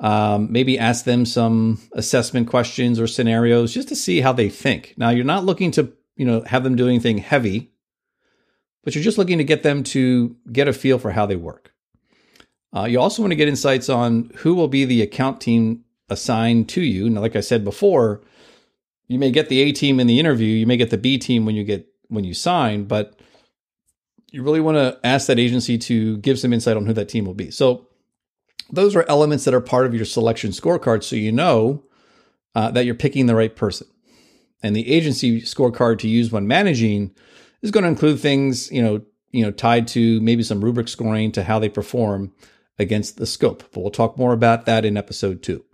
um, 0.00 0.50
maybe 0.50 0.78
ask 0.78 1.04
them 1.04 1.24
some 1.24 1.80
assessment 1.92 2.48
questions 2.48 2.98
or 2.98 3.06
scenarios 3.06 3.72
just 3.72 3.88
to 3.88 3.96
see 3.96 4.20
how 4.20 4.32
they 4.32 4.48
think. 4.48 4.94
Now, 4.96 5.10
you're 5.10 5.24
not 5.24 5.44
looking 5.44 5.70
to, 5.72 5.92
you 6.16 6.26
know, 6.26 6.42
have 6.42 6.64
them 6.64 6.76
do 6.76 6.88
anything 6.88 7.18
heavy, 7.18 7.70
but 8.82 8.94
you're 8.94 9.04
just 9.04 9.18
looking 9.18 9.38
to 9.38 9.44
get 9.44 9.62
them 9.62 9.82
to 9.84 10.36
get 10.52 10.68
a 10.68 10.72
feel 10.72 10.98
for 10.98 11.12
how 11.12 11.26
they 11.26 11.36
work. 11.36 11.72
Uh, 12.74 12.84
you 12.84 13.00
also 13.00 13.22
want 13.22 13.30
to 13.30 13.36
get 13.36 13.48
insights 13.48 13.88
on 13.88 14.30
who 14.38 14.54
will 14.54 14.68
be 14.68 14.84
the 14.84 15.00
account 15.00 15.40
team 15.40 15.84
assigned 16.08 16.68
to 16.70 16.82
you. 16.82 17.08
Now, 17.10 17.20
like 17.20 17.36
I 17.36 17.40
said 17.40 17.64
before, 17.64 18.22
you 19.08 19.18
may 19.18 19.30
get 19.30 19.48
the 19.48 19.60
A 19.60 19.72
team 19.72 20.00
in 20.00 20.06
the 20.06 20.20
interview, 20.20 20.48
you 20.48 20.66
may 20.66 20.76
get 20.76 20.90
the 20.90 20.98
B 20.98 21.18
team 21.18 21.44
when 21.44 21.54
you 21.54 21.64
get 21.64 21.86
when 22.08 22.24
you 22.24 22.34
sign, 22.34 22.84
but 22.84 23.18
you 24.30 24.42
really 24.42 24.60
want 24.60 24.76
to 24.76 24.98
ask 25.04 25.26
that 25.28 25.38
agency 25.38 25.78
to 25.78 26.16
give 26.18 26.38
some 26.38 26.52
insight 26.52 26.76
on 26.76 26.86
who 26.86 26.92
that 26.92 27.08
team 27.08 27.24
will 27.24 27.34
be. 27.34 27.50
So 27.50 27.86
those 28.70 28.96
are 28.96 29.04
elements 29.08 29.44
that 29.44 29.54
are 29.54 29.60
part 29.60 29.86
of 29.86 29.94
your 29.94 30.04
selection 30.04 30.50
scorecard 30.50 31.04
so 31.04 31.16
you 31.16 31.32
know 31.32 31.84
uh, 32.54 32.70
that 32.72 32.84
you're 32.84 32.94
picking 32.94 33.26
the 33.26 33.34
right 33.34 33.54
person. 33.54 33.86
And 34.62 34.74
the 34.74 34.90
agency 34.90 35.42
scorecard 35.42 35.98
to 36.00 36.08
use 36.08 36.32
when 36.32 36.46
managing 36.46 37.14
is 37.62 37.70
going 37.70 37.84
to 37.84 37.90
include 37.90 38.20
things, 38.20 38.70
you 38.72 38.82
know, 38.82 39.02
you 39.30 39.44
know, 39.44 39.50
tied 39.50 39.86
to 39.88 40.20
maybe 40.20 40.42
some 40.42 40.64
rubric 40.64 40.88
scoring 40.88 41.32
to 41.32 41.44
how 41.44 41.58
they 41.58 41.68
perform 41.68 42.32
against 42.78 43.16
the 43.18 43.26
scope. 43.26 43.62
But 43.72 43.80
we'll 43.80 43.90
talk 43.90 44.16
more 44.16 44.32
about 44.32 44.66
that 44.66 44.84
in 44.84 44.96
episode 44.96 45.42
two. 45.42 45.64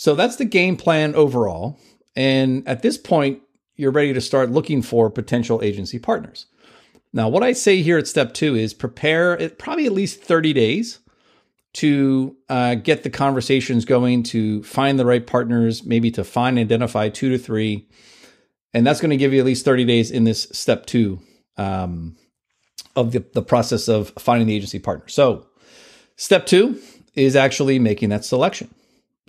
So 0.00 0.14
that's 0.14 0.36
the 0.36 0.46
game 0.46 0.78
plan 0.78 1.14
overall. 1.14 1.78
And 2.16 2.66
at 2.66 2.80
this 2.80 2.96
point, 2.96 3.42
you're 3.76 3.90
ready 3.90 4.14
to 4.14 4.20
start 4.22 4.50
looking 4.50 4.80
for 4.80 5.10
potential 5.10 5.60
agency 5.62 5.98
partners. 5.98 6.46
Now, 7.12 7.28
what 7.28 7.42
I 7.42 7.52
say 7.52 7.82
here 7.82 7.98
at 7.98 8.06
step 8.06 8.32
two 8.32 8.54
is 8.56 8.72
prepare 8.72 9.50
probably 9.58 9.84
at 9.84 9.92
least 9.92 10.22
30 10.22 10.54
days 10.54 11.00
to 11.74 12.34
uh, 12.48 12.76
get 12.76 13.02
the 13.02 13.10
conversations 13.10 13.84
going, 13.84 14.22
to 14.22 14.62
find 14.62 14.98
the 14.98 15.04
right 15.04 15.26
partners, 15.26 15.84
maybe 15.84 16.10
to 16.12 16.24
find 16.24 16.58
and 16.58 16.64
identify 16.64 17.10
two 17.10 17.28
to 17.28 17.36
three. 17.36 17.86
And 18.72 18.86
that's 18.86 19.02
going 19.02 19.10
to 19.10 19.18
give 19.18 19.34
you 19.34 19.40
at 19.40 19.44
least 19.44 19.66
30 19.66 19.84
days 19.84 20.10
in 20.10 20.24
this 20.24 20.48
step 20.50 20.86
two 20.86 21.20
um, 21.58 22.16
of 22.96 23.12
the, 23.12 23.22
the 23.34 23.42
process 23.42 23.86
of 23.86 24.14
finding 24.18 24.46
the 24.46 24.56
agency 24.56 24.78
partner. 24.78 25.08
So, 25.08 25.46
step 26.16 26.46
two 26.46 26.80
is 27.12 27.36
actually 27.36 27.78
making 27.78 28.08
that 28.08 28.24
selection. 28.24 28.74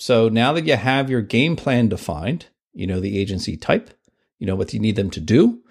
So, 0.01 0.29
now 0.29 0.51
that 0.53 0.65
you 0.65 0.75
have 0.77 1.11
your 1.11 1.21
game 1.21 1.55
plan 1.55 1.87
defined, 1.87 2.47
you 2.73 2.87
know 2.87 2.99
the 2.99 3.19
agency 3.19 3.55
type, 3.55 3.91
you 4.39 4.47
know 4.47 4.55
what 4.55 4.73
you 4.73 4.79
need 4.79 4.95
them 4.95 5.11
to 5.11 5.19
do. 5.19 5.61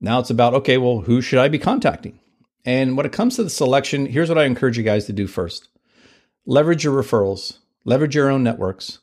Now 0.00 0.18
it's 0.18 0.30
about, 0.30 0.54
okay, 0.54 0.78
well, 0.78 1.02
who 1.02 1.20
should 1.20 1.38
I 1.38 1.46
be 1.46 1.60
contacting? 1.60 2.18
And 2.64 2.96
when 2.96 3.06
it 3.06 3.12
comes 3.12 3.36
to 3.36 3.44
the 3.44 3.50
selection, 3.50 4.06
here's 4.06 4.28
what 4.28 4.36
I 4.36 4.46
encourage 4.46 4.76
you 4.76 4.82
guys 4.82 5.06
to 5.06 5.12
do 5.12 5.28
first 5.28 5.68
leverage 6.44 6.82
your 6.82 7.00
referrals, 7.00 7.58
leverage 7.84 8.16
your 8.16 8.30
own 8.30 8.42
networks. 8.42 8.98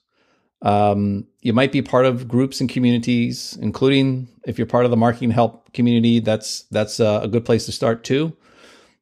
Um, 0.62 1.26
you 1.40 1.54
might 1.54 1.72
be 1.72 1.82
part 1.82 2.06
of 2.06 2.28
groups 2.28 2.60
and 2.60 2.70
communities, 2.70 3.58
including 3.62 4.28
if 4.46 4.58
you're 4.58 4.68
part 4.68 4.84
of 4.84 4.92
the 4.92 4.98
marketing 4.98 5.32
help 5.32 5.72
community. 5.72 6.20
That's 6.20 6.64
that's 6.64 7.00
a 7.00 7.30
good 7.32 7.46
place 7.46 7.66
to 7.68 7.72
start 7.72 8.04
too. 8.04 8.36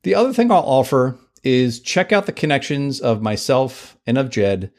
The 0.04 0.14
other 0.14 0.34
thing 0.34 0.52
I'll 0.52 0.60
offer 0.60 1.18
is 1.44 1.80
check 1.80 2.12
out 2.12 2.28
the 2.28 2.32
connections 2.32 3.00
of 3.00 3.24
myself 3.24 3.98
and 4.06 4.20
of 4.20 4.30
Jed, 4.30 4.72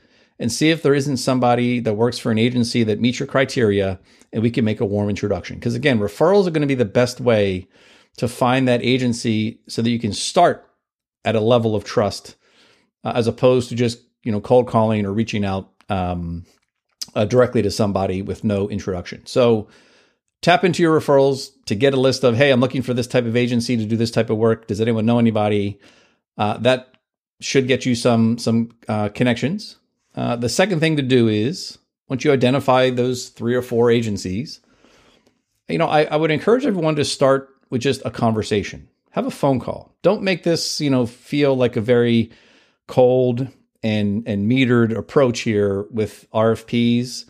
and 0.43 0.51
see 0.51 0.71
if 0.71 0.83
there 0.83 0.95
isn't 0.95 1.19
somebody 1.19 1.79
that 1.79 1.95
works 1.95 2.19
for 2.19 2.33
an 2.33 2.39
agency 2.39 2.83
that 2.83 3.01
meets 3.01 3.21
your 3.21 3.29
criteria, 3.29 4.01
and 4.33 4.43
we 4.43 4.51
can 4.51 4.65
make 4.65 4.81
a 4.81 4.85
warm 4.85 5.09
introduction. 5.09 5.57
Because 5.57 5.77
again, 5.77 6.01
referrals 6.01 6.49
are 6.49 6.51
going 6.51 6.63
to 6.63 6.67
be 6.67 6.75
the 6.75 6.85
best 6.85 7.21
way 7.21 7.69
to 8.17 8.27
find 8.27 8.67
that 8.67 8.83
agency 8.83 9.61
so 9.69 9.83
that 9.83 9.91
you 9.91 10.01
can 10.01 10.13
start 10.13 10.69
at 11.25 11.37
a 11.37 11.41
level 11.41 11.77
of 11.77 11.85
trust 11.85 12.35
uh, 13.05 13.13
as 13.15 13.29
opposed 13.29 13.69
to 13.69 13.77
just 13.77 14.01
you 14.25 14.33
know 14.33 14.41
cold 14.41 14.67
calling 14.67 15.07
or 15.07 15.13
reaching 15.13 15.45
out 15.45 15.71
um, 15.89 16.45
uh, 17.15 17.25
directly 17.25 17.63
to 17.63 17.71
somebody 17.71 18.21
with 18.21 18.43
no 18.43 18.69
introduction. 18.69 19.25
So 19.27 19.69
tap 20.41 20.65
into 20.65 20.83
your 20.83 20.99
referrals 20.99 21.51
to 21.67 21.77
get 21.77 21.95
a 21.95 22.01
list 22.01 22.25
of 22.25 22.37
hey, 22.37 22.51
I'm 22.51 22.61
looking 22.61 22.83
for 22.83 22.95
this 22.95 23.07
type 23.07 23.27
of 23.27 23.37
agency 23.37 23.77
to 23.77 23.85
do 23.85 23.97
this 23.97 24.11
type 24.11 24.29
of 24.29 24.39
work. 24.39 24.67
Does 24.67 24.81
anyone 24.81 25.07
know 25.07 25.21
anybody? 25.21 25.79
Uh, 26.37 26.59
that 26.59 26.97
should 27.41 27.69
get 27.69 27.87
you 27.87 27.95
some 27.95 28.39
some 28.39 28.73
uh, 28.89 29.09
connections. 29.11 29.77
Uh, 30.14 30.37
the 30.37 30.49
second 30.49 30.81
thing 30.81 30.97
to 30.97 31.02
do 31.02 31.28
is 31.28 31.78
once 32.09 32.25
you 32.25 32.33
identify 32.33 32.90
those 32.90 33.28
three 33.31 33.54
or 33.54 33.62
four 33.62 33.90
agencies, 33.90 34.61
you 35.69 35.78
know, 35.78 35.87
I, 35.87 36.04
I 36.04 36.16
would 36.16 36.31
encourage 36.31 36.66
everyone 36.66 36.97
to 36.97 37.04
start 37.04 37.49
with 37.71 37.81
just 37.81 38.02
a 38.04 38.11
conversation. 38.11 38.88
Have 39.11 39.26
a 39.26 39.31
phone 39.31 39.61
call. 39.61 39.95
Don't 40.02 40.23
make 40.23 40.42
this, 40.42 40.81
you 40.81 40.90
know, 40.90 41.07
feel 41.07 41.54
like 41.57 41.76
a 41.76 41.81
very 41.81 42.31
cold 42.88 43.49
and 43.83 44.26
and 44.26 44.50
metered 44.50 44.97
approach 44.97 45.40
here 45.40 45.87
with 45.90 46.26
RFPs. 46.33 47.25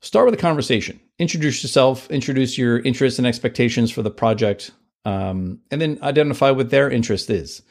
Start 0.00 0.26
with 0.26 0.34
a 0.34 0.38
conversation. 0.38 1.00
Introduce 1.18 1.62
yourself. 1.62 2.10
Introduce 2.10 2.58
your 2.58 2.80
interests 2.80 3.18
and 3.18 3.26
expectations 3.26 3.90
for 3.90 4.02
the 4.02 4.10
project, 4.10 4.70
um, 5.04 5.60
and 5.70 5.80
then 5.80 5.98
identify 6.02 6.50
what 6.50 6.70
their 6.70 6.90
interest 6.90 7.30
is. 7.30 7.62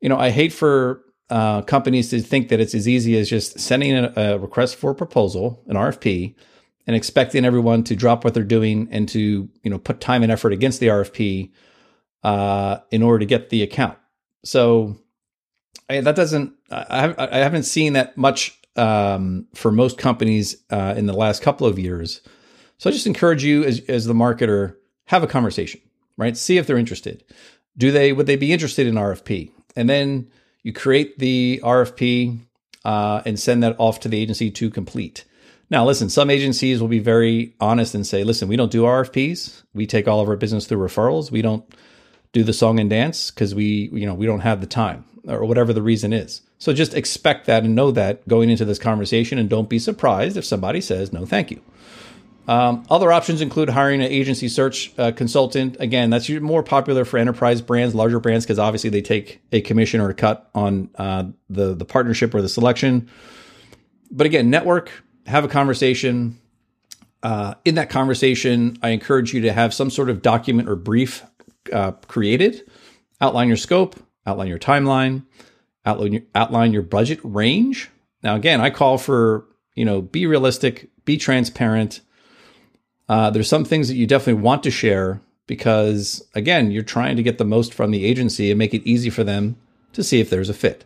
You 0.00 0.08
know, 0.08 0.18
I 0.18 0.30
hate 0.30 0.52
for 0.52 1.02
uh, 1.30 1.62
companies 1.62 2.10
to 2.10 2.20
think 2.20 2.48
that 2.48 2.60
it's 2.60 2.74
as 2.74 2.88
easy 2.88 3.18
as 3.18 3.28
just 3.28 3.60
sending 3.60 3.96
a, 3.96 4.12
a 4.16 4.38
request 4.38 4.76
for 4.76 4.92
a 4.92 4.94
proposal, 4.94 5.62
an 5.66 5.76
RFP, 5.76 6.34
and 6.86 6.96
expecting 6.96 7.44
everyone 7.44 7.84
to 7.84 7.94
drop 7.94 8.24
what 8.24 8.32
they're 8.34 8.42
doing 8.42 8.88
and 8.90 9.08
to 9.10 9.48
you 9.62 9.70
know 9.70 9.78
put 9.78 10.00
time 10.00 10.22
and 10.22 10.32
effort 10.32 10.52
against 10.52 10.80
the 10.80 10.86
RFP 10.88 11.50
uh, 12.24 12.78
in 12.90 13.02
order 13.02 13.18
to 13.20 13.26
get 13.26 13.50
the 13.50 13.62
account. 13.62 13.98
So 14.44 14.96
I, 15.88 16.00
that 16.00 16.16
doesn't 16.16 16.54
I, 16.70 17.14
I 17.18 17.38
haven't 17.38 17.64
seen 17.64 17.92
that 17.92 18.16
much 18.16 18.58
um, 18.76 19.46
for 19.54 19.70
most 19.70 19.98
companies 19.98 20.56
uh, 20.70 20.94
in 20.96 21.06
the 21.06 21.12
last 21.12 21.42
couple 21.42 21.66
of 21.66 21.78
years. 21.78 22.22
So 22.78 22.88
I 22.88 22.92
just 22.92 23.06
encourage 23.06 23.44
you 23.44 23.64
as 23.64 23.80
as 23.80 24.06
the 24.06 24.14
marketer 24.14 24.76
have 25.06 25.22
a 25.22 25.26
conversation, 25.26 25.80
right? 26.16 26.36
See 26.36 26.56
if 26.56 26.66
they're 26.66 26.78
interested. 26.78 27.22
Do 27.76 27.92
they 27.92 28.14
would 28.14 28.26
they 28.26 28.36
be 28.36 28.52
interested 28.52 28.86
in 28.86 28.94
RFP? 28.94 29.50
And 29.76 29.90
then 29.90 30.30
you 30.68 30.74
create 30.74 31.18
the 31.18 31.62
RFP 31.64 32.40
uh, 32.84 33.22
and 33.24 33.40
send 33.40 33.62
that 33.62 33.74
off 33.78 34.00
to 34.00 34.08
the 34.08 34.20
agency 34.20 34.50
to 34.50 34.68
complete. 34.68 35.24
Now, 35.70 35.86
listen, 35.86 36.10
some 36.10 36.28
agencies 36.28 36.78
will 36.78 36.88
be 36.88 36.98
very 36.98 37.54
honest 37.58 37.94
and 37.94 38.06
say, 38.06 38.22
listen, 38.22 38.48
we 38.48 38.56
don't 38.56 38.70
do 38.70 38.82
RFPs. 38.82 39.62
We 39.72 39.86
take 39.86 40.06
all 40.06 40.20
of 40.20 40.28
our 40.28 40.36
business 40.36 40.66
through 40.66 40.86
referrals. 40.86 41.30
We 41.30 41.40
don't 41.40 41.64
do 42.34 42.44
the 42.44 42.52
song 42.52 42.78
and 42.78 42.90
dance 42.90 43.30
because 43.30 43.54
we, 43.54 43.88
you 43.94 44.04
know, 44.04 44.12
we 44.12 44.26
don't 44.26 44.40
have 44.40 44.60
the 44.60 44.66
time 44.66 45.06
or 45.26 45.46
whatever 45.46 45.72
the 45.72 45.80
reason 45.80 46.12
is. 46.12 46.42
So 46.58 46.74
just 46.74 46.92
expect 46.92 47.46
that 47.46 47.64
and 47.64 47.74
know 47.74 47.90
that 47.92 48.28
going 48.28 48.50
into 48.50 48.66
this 48.66 48.78
conversation 48.78 49.38
and 49.38 49.48
don't 49.48 49.70
be 49.70 49.78
surprised 49.78 50.36
if 50.36 50.44
somebody 50.44 50.82
says, 50.82 51.14
no, 51.14 51.24
thank 51.24 51.50
you. 51.50 51.62
Um, 52.48 52.86
other 52.88 53.12
options 53.12 53.42
include 53.42 53.68
hiring 53.68 54.00
an 54.00 54.10
agency 54.10 54.48
search 54.48 54.90
uh, 54.98 55.12
consultant. 55.12 55.76
Again, 55.80 56.08
that's 56.08 56.30
more 56.30 56.62
popular 56.62 57.04
for 57.04 57.18
enterprise 57.18 57.60
brands, 57.60 57.94
larger 57.94 58.20
brands, 58.20 58.46
because 58.46 58.58
obviously 58.58 58.88
they 58.88 59.02
take 59.02 59.42
a 59.52 59.60
commission 59.60 60.00
or 60.00 60.08
a 60.08 60.14
cut 60.14 60.48
on 60.54 60.88
uh, 60.94 61.24
the 61.50 61.74
the 61.74 61.84
partnership 61.84 62.34
or 62.34 62.40
the 62.40 62.48
selection. 62.48 63.10
But 64.10 64.26
again, 64.26 64.48
network, 64.48 64.90
have 65.26 65.44
a 65.44 65.48
conversation. 65.48 66.40
Uh, 67.22 67.54
in 67.66 67.74
that 67.74 67.90
conversation, 67.90 68.78
I 68.82 68.90
encourage 68.90 69.34
you 69.34 69.42
to 69.42 69.52
have 69.52 69.74
some 69.74 69.90
sort 69.90 70.08
of 70.08 70.22
document 70.22 70.70
or 70.70 70.76
brief 70.76 71.24
uh, 71.70 71.92
created. 72.06 72.62
Outline 73.20 73.48
your 73.48 73.56
scope, 73.58 73.96
outline 74.24 74.48
your 74.48 74.58
timeline, 74.58 75.26
outline 75.84 76.12
your, 76.14 76.22
outline 76.34 76.72
your 76.72 76.82
budget 76.82 77.20
range. 77.22 77.90
Now, 78.22 78.36
again, 78.36 78.62
I 78.62 78.70
call 78.70 78.96
for 78.96 79.44
you 79.74 79.84
know 79.84 80.00
be 80.00 80.24
realistic, 80.24 80.88
be 81.04 81.18
transparent 81.18 82.00
uh, 83.08 83.30
there's 83.30 83.48
some 83.48 83.64
things 83.64 83.88
that 83.88 83.96
you 83.96 84.06
definitely 84.06 84.42
want 84.42 84.62
to 84.62 84.70
share 84.70 85.20
because, 85.46 86.26
again, 86.34 86.70
you're 86.70 86.82
trying 86.82 87.16
to 87.16 87.22
get 87.22 87.38
the 87.38 87.44
most 87.44 87.72
from 87.72 87.90
the 87.90 88.04
agency 88.04 88.50
and 88.50 88.58
make 88.58 88.74
it 88.74 88.86
easy 88.86 89.10
for 89.10 89.24
them 89.24 89.56
to 89.92 90.04
see 90.04 90.20
if 90.20 90.28
there's 90.28 90.50
a 90.50 90.54
fit. 90.54 90.84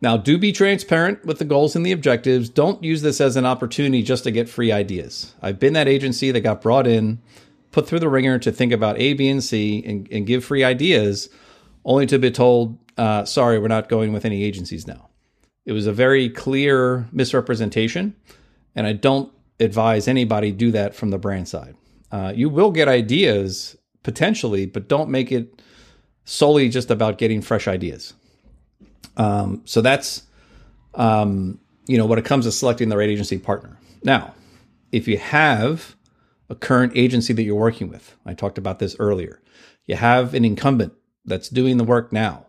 Now, 0.00 0.16
do 0.16 0.36
be 0.36 0.52
transparent 0.52 1.24
with 1.24 1.38
the 1.38 1.44
goals 1.44 1.74
and 1.74 1.86
the 1.86 1.92
objectives. 1.92 2.48
Don't 2.48 2.82
use 2.82 3.00
this 3.00 3.20
as 3.20 3.36
an 3.36 3.46
opportunity 3.46 4.02
just 4.02 4.24
to 4.24 4.30
get 4.30 4.48
free 4.48 4.70
ideas. 4.70 5.34
I've 5.40 5.58
been 5.58 5.72
that 5.72 5.88
agency 5.88 6.30
that 6.32 6.40
got 6.40 6.60
brought 6.60 6.86
in, 6.86 7.22
put 7.70 7.88
through 7.88 8.00
the 8.00 8.08
ringer 8.08 8.38
to 8.40 8.52
think 8.52 8.72
about 8.72 8.98
A, 8.98 9.14
B, 9.14 9.28
and 9.28 9.42
C 9.42 9.82
and, 9.86 10.08
and 10.10 10.26
give 10.26 10.44
free 10.44 10.64
ideas, 10.64 11.30
only 11.84 12.06
to 12.06 12.18
be 12.18 12.30
told, 12.30 12.76
uh, 12.98 13.24
sorry, 13.24 13.58
we're 13.58 13.68
not 13.68 13.88
going 13.88 14.12
with 14.12 14.24
any 14.24 14.42
agencies 14.42 14.86
now. 14.86 15.08
It 15.64 15.72
was 15.72 15.86
a 15.86 15.92
very 15.92 16.28
clear 16.28 17.06
misrepresentation. 17.12 18.14
And 18.74 18.86
I 18.86 18.92
don't 18.92 19.32
advise 19.60 20.08
anybody 20.08 20.52
do 20.52 20.70
that 20.72 20.94
from 20.94 21.10
the 21.10 21.18
brand 21.18 21.48
side. 21.48 21.76
Uh, 22.10 22.32
you 22.34 22.48
will 22.48 22.70
get 22.70 22.88
ideas 22.88 23.76
potentially, 24.02 24.66
but 24.66 24.88
don't 24.88 25.10
make 25.10 25.32
it 25.32 25.62
solely 26.24 26.68
just 26.68 26.90
about 26.90 27.18
getting 27.18 27.40
fresh 27.40 27.66
ideas. 27.66 28.14
Um, 29.16 29.62
so 29.64 29.80
that's 29.80 30.22
um, 30.94 31.58
you 31.86 31.98
know 31.98 32.06
when 32.06 32.18
it 32.18 32.24
comes 32.24 32.44
to 32.44 32.52
selecting 32.52 32.88
the 32.88 32.96
right 32.96 33.08
agency 33.08 33.38
partner. 33.38 33.78
Now, 34.04 34.34
if 34.92 35.08
you 35.08 35.18
have 35.18 35.96
a 36.48 36.54
current 36.54 36.92
agency 36.94 37.32
that 37.32 37.42
you're 37.42 37.54
working 37.54 37.88
with, 37.88 38.14
I 38.24 38.34
talked 38.34 38.58
about 38.58 38.78
this 38.78 38.94
earlier. 38.98 39.40
You 39.86 39.96
have 39.96 40.34
an 40.34 40.44
incumbent 40.44 40.92
that's 41.24 41.48
doing 41.48 41.76
the 41.76 41.84
work 41.84 42.12
now. 42.12 42.46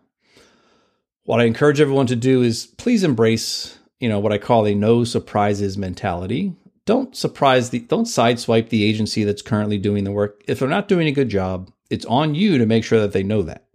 What 1.23 1.39
I 1.39 1.45
encourage 1.45 1.81
everyone 1.81 2.07
to 2.07 2.15
do 2.15 2.41
is 2.41 2.67
please 2.77 3.03
embrace, 3.03 3.77
you 3.99 4.07
know, 4.07 4.19
what 4.19 4.31
I 4.31 4.37
call 4.37 4.65
a 4.65 4.75
no 4.75 5.03
surprises 5.03 5.77
mentality 5.77 6.53
don't 6.87 7.15
surprise 7.15 7.69
the 7.69 7.79
don't 7.79 8.05
sideswipe 8.05 8.69
the 8.69 8.83
agency 8.83 9.25
that's 9.25 9.41
currently 9.41 9.77
doing 9.77 10.05
the 10.05 10.11
work. 10.11 10.41
If 10.47 10.57
they're 10.57 10.69
not 10.69 10.87
doing 10.87 11.07
a 11.07 11.11
good 11.11 11.29
job, 11.29 11.69
it's 11.89 12.05
on 12.05 12.33
you 12.33 12.57
to 12.57 12.65
make 12.65 12.83
sure 12.83 13.01
that 13.01 13.11
they 13.11 13.23
know 13.23 13.43
that. 13.43 13.65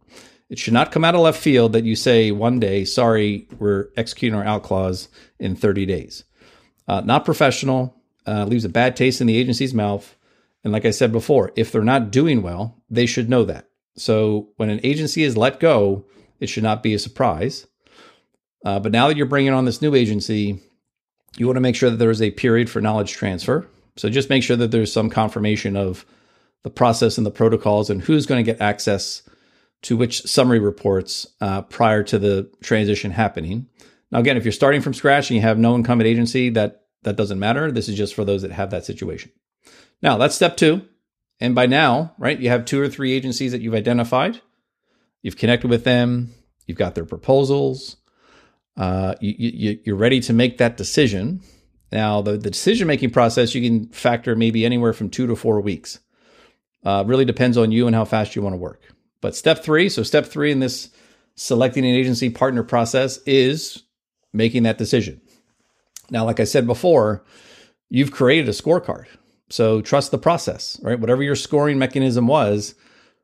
It 0.49 0.59
should 0.59 0.73
not 0.73 0.91
come 0.91 1.05
out 1.05 1.15
of 1.15 1.21
left 1.21 1.41
field 1.41 1.75
that 1.75 1.85
you 1.85 1.95
say 1.95 2.31
one 2.31 2.59
day, 2.59 2.85
sorry, 2.85 3.49
we're 3.59 3.91
executing 3.97 4.37
our 4.37 4.45
out 4.45 4.63
clause 4.63 5.09
in 5.39 5.55
30 5.55 5.87
days. 5.87 6.25
Uh, 6.89 7.03
not 7.03 7.25
professional, 7.25 7.95
uh, 8.27 8.45
leaves 8.45 8.65
a 8.65 8.71
bad 8.71 8.97
taste 8.97 9.21
in 9.21 9.27
the 9.27 9.37
agency's 9.37 9.75
mouth. 9.75 10.17
And 10.65 10.73
like 10.73 10.85
I 10.85 10.91
said 10.91 11.13
before, 11.13 11.53
if 11.55 11.71
they're 11.71 11.83
not 11.83 12.11
doing 12.11 12.43
well, 12.43 12.83
they 12.91 13.07
should 13.07 13.31
know 13.31 13.45
that. 13.45 13.69
So 13.97 14.49
when 14.57 14.71
an 14.71 14.81
agency 14.83 15.23
is 15.23 15.37
let 15.37 15.61
go, 15.61 16.07
it 16.41 16.49
should 16.49 16.63
not 16.63 16.83
be 16.83 16.95
a 16.95 16.99
surprise. 16.99 17.67
Uh, 18.65 18.81
but 18.81 18.93
now 18.93 19.09
that 19.09 19.17
you're 19.17 19.27
bringing 19.27 19.53
on 19.53 19.65
this 19.65 19.83
new 19.83 19.95
agency, 19.95 20.61
you 21.37 21.47
want 21.47 21.57
to 21.57 21.63
make 21.63 21.77
sure 21.77 21.91
that 21.91 21.97
there 21.97 22.11
is 22.11 22.23
a 22.23 22.31
period 22.31 22.69
for 22.69 22.81
knowledge 22.81 23.13
transfer. 23.13 23.67
So 23.97 24.09
just 24.09 24.31
make 24.31 24.43
sure 24.43 24.57
that 24.57 24.71
there's 24.71 24.93
some 24.93 25.11
confirmation 25.11 25.77
of 25.77 26.05
the 26.63 26.71
process 26.71 27.19
and 27.19 27.27
the 27.27 27.31
protocols 27.31 27.91
and 27.91 28.01
who's 28.01 28.27
going 28.27 28.45
to 28.45 28.51
get 28.51 28.61
access 28.61 29.23
to 29.83 29.97
which 29.97 30.23
summary 30.23 30.61
reports 30.61 31.27
uh, 31.41 31.63
prior 31.63 32.03
to 32.05 32.19
the 32.19 32.51
transition 32.63 33.11
happening. 33.11 33.67
Now, 34.11 34.21
again, 34.21 34.37
if 34.37 34.45
you're 34.45 34.53
starting 34.53 34.81
from 34.81 34.95
scratch 34.95 35.31
and 35.31 35.37
you 35.37 35.43
have 35.43 35.59
no 35.59 35.75
incumbent 35.75 36.07
agency, 36.07 36.51
that 36.51 36.85
that 37.03 37.17
doesn't 37.17 37.41
matter. 37.41 37.73
This 37.73 37.89
is 37.89 37.97
just 37.97 38.15
for 38.15 38.25
those 38.25 38.43
that 38.43 38.53
have 38.53 38.71
that 38.71 38.85
situation. 38.85 39.33
Now, 40.03 40.19
that's 40.19 40.37
step 40.37 40.57
two. 40.57 40.83
And 41.41 41.55
by 41.55 41.67
now, 41.67 42.15
right, 42.19 42.39
you 42.39 42.49
have 42.49 42.65
two 42.65 42.81
or 42.81 42.89
three 42.89 43.13
agencies 43.13 43.51
that 43.51 43.61
you've 43.61 43.75
identified. 43.75 44.41
You've 45.23 45.37
connected 45.37 45.69
with 45.69 45.83
them. 45.83 46.33
You've 46.67 46.79
got 46.79 46.95
their 46.95 47.05
proposals 47.05 47.97
uh, 48.77 49.15
you, 49.21 49.35
you, 49.39 49.79
you're 49.85 49.97
ready 49.97 50.21
to 50.21 50.33
make 50.33 50.59
that 50.59 50.77
decision. 50.77 51.41
Now, 51.91 52.23
the, 52.23 52.39
the 52.39 52.51
decision 52.51 52.87
making 52.87 53.11
process, 53.11 53.55
you 53.55 53.63
can 53.63 53.89
factor 53.89 54.35
maybe 54.35 54.65
anywhere 54.65 54.93
from 54.93 55.11
two 55.11 55.27
to 55.27 55.37
four 55.37 55.61
weeks. 55.61 56.01
Uh, 56.85 57.05
really 57.07 57.25
depends 57.25 57.57
on 57.59 57.71
you 57.71 57.87
and 57.87 57.95
how 57.95 58.05
fast 58.05 58.35
you 58.35 58.43
want 58.43 58.55
to 58.55 58.59
work. 58.59 58.83
But 59.21 59.37
step 59.37 59.63
three, 59.63 59.89
so 59.89 60.03
step 60.03 60.27
three 60.27 60.51
in 60.51 60.61
this 60.61 60.91
selecting 61.37 61.85
an 61.85 61.95
agency 61.95 62.31
partner 62.31 62.63
process 62.63 63.19
is 63.27 63.83
making 64.33 64.65
that 64.65 64.79
decision. 64.79 65.21
Now, 66.11 66.25
like 66.25 66.41
I 66.41 66.45
said 66.45 66.67
before, 66.67 67.25
you've 67.91 68.11
created 68.11 68.49
a 68.49 68.53
scorecard. 68.53 69.05
So 69.51 69.83
trust 69.83 70.11
the 70.11 70.19
process, 70.19 70.81
right? 70.83 70.99
Whatever 70.99 71.23
your 71.23 71.37
scoring 71.37 71.79
mechanism 71.79 72.27
was, 72.27 72.75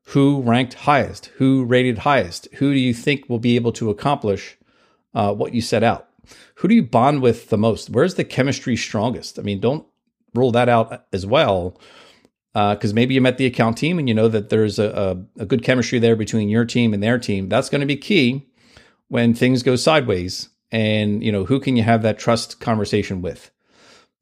who 0.09 0.43
ranked 0.43 0.75
highest, 0.75 1.27
who 1.37 1.65
rated 1.65 1.99
highest, 1.99 2.49
who 2.55 2.73
do 2.73 2.79
you 2.79 2.93
think 2.93 3.29
will 3.29 3.39
be 3.39 3.57
able 3.57 3.73
to 3.73 3.89
accomplish 3.89 4.58
uh, 5.15 5.35
what 5.35 5.55
you 5.55 5.61
set 5.61 5.83
out. 5.83 6.09
Who 6.57 6.69
do 6.69 6.75
you 6.75 6.83
bond 6.83 7.23
with 7.23 7.49
the 7.49 7.59
most? 7.59 7.91
Where's 7.91 8.15
the 8.15 8.25
chemistry 8.25 8.77
strongest? 8.77 9.39
I 9.39 9.43
mean, 9.43 9.61
don't 9.61 9.87
rule 10.35 10.53
that 10.53 10.69
out 10.69 11.07
as 11.13 11.25
well, 11.25 11.79
because 12.53 12.93
uh, 12.93 12.95
maybe 12.95 13.15
you 13.15 13.21
met 13.21 13.39
the 13.39 13.47
account 13.47 13.79
team 13.79 13.99
and 13.99 14.09
you 14.09 14.15
know 14.15 14.29
that 14.29 14.51
there's 14.51 14.79
a, 14.79 15.27
a, 15.39 15.43
a 15.43 15.47
good 15.47 15.63
chemistry 15.63 15.99
there 15.99 16.17
between 16.17 16.49
your 16.49 16.65
team 16.65 16.93
and 16.93 17.03
their 17.03 17.19
team. 17.19 17.49
That's 17.49 17.69
going 17.69 17.81
to 17.81 17.87
be 17.87 17.97
key 17.97 18.47
when 19.09 19.35
things 19.35 19.63
go 19.63 19.77
sideways. 19.77 20.49
And 20.71 21.23
you 21.23 21.33
know, 21.33 21.45
who 21.45 21.61
can 21.61 21.77
you 21.77 21.83
have 21.83 22.03
that 22.03 22.19
trust 22.19 22.61
conversation 22.61 23.23
with? 23.23 23.51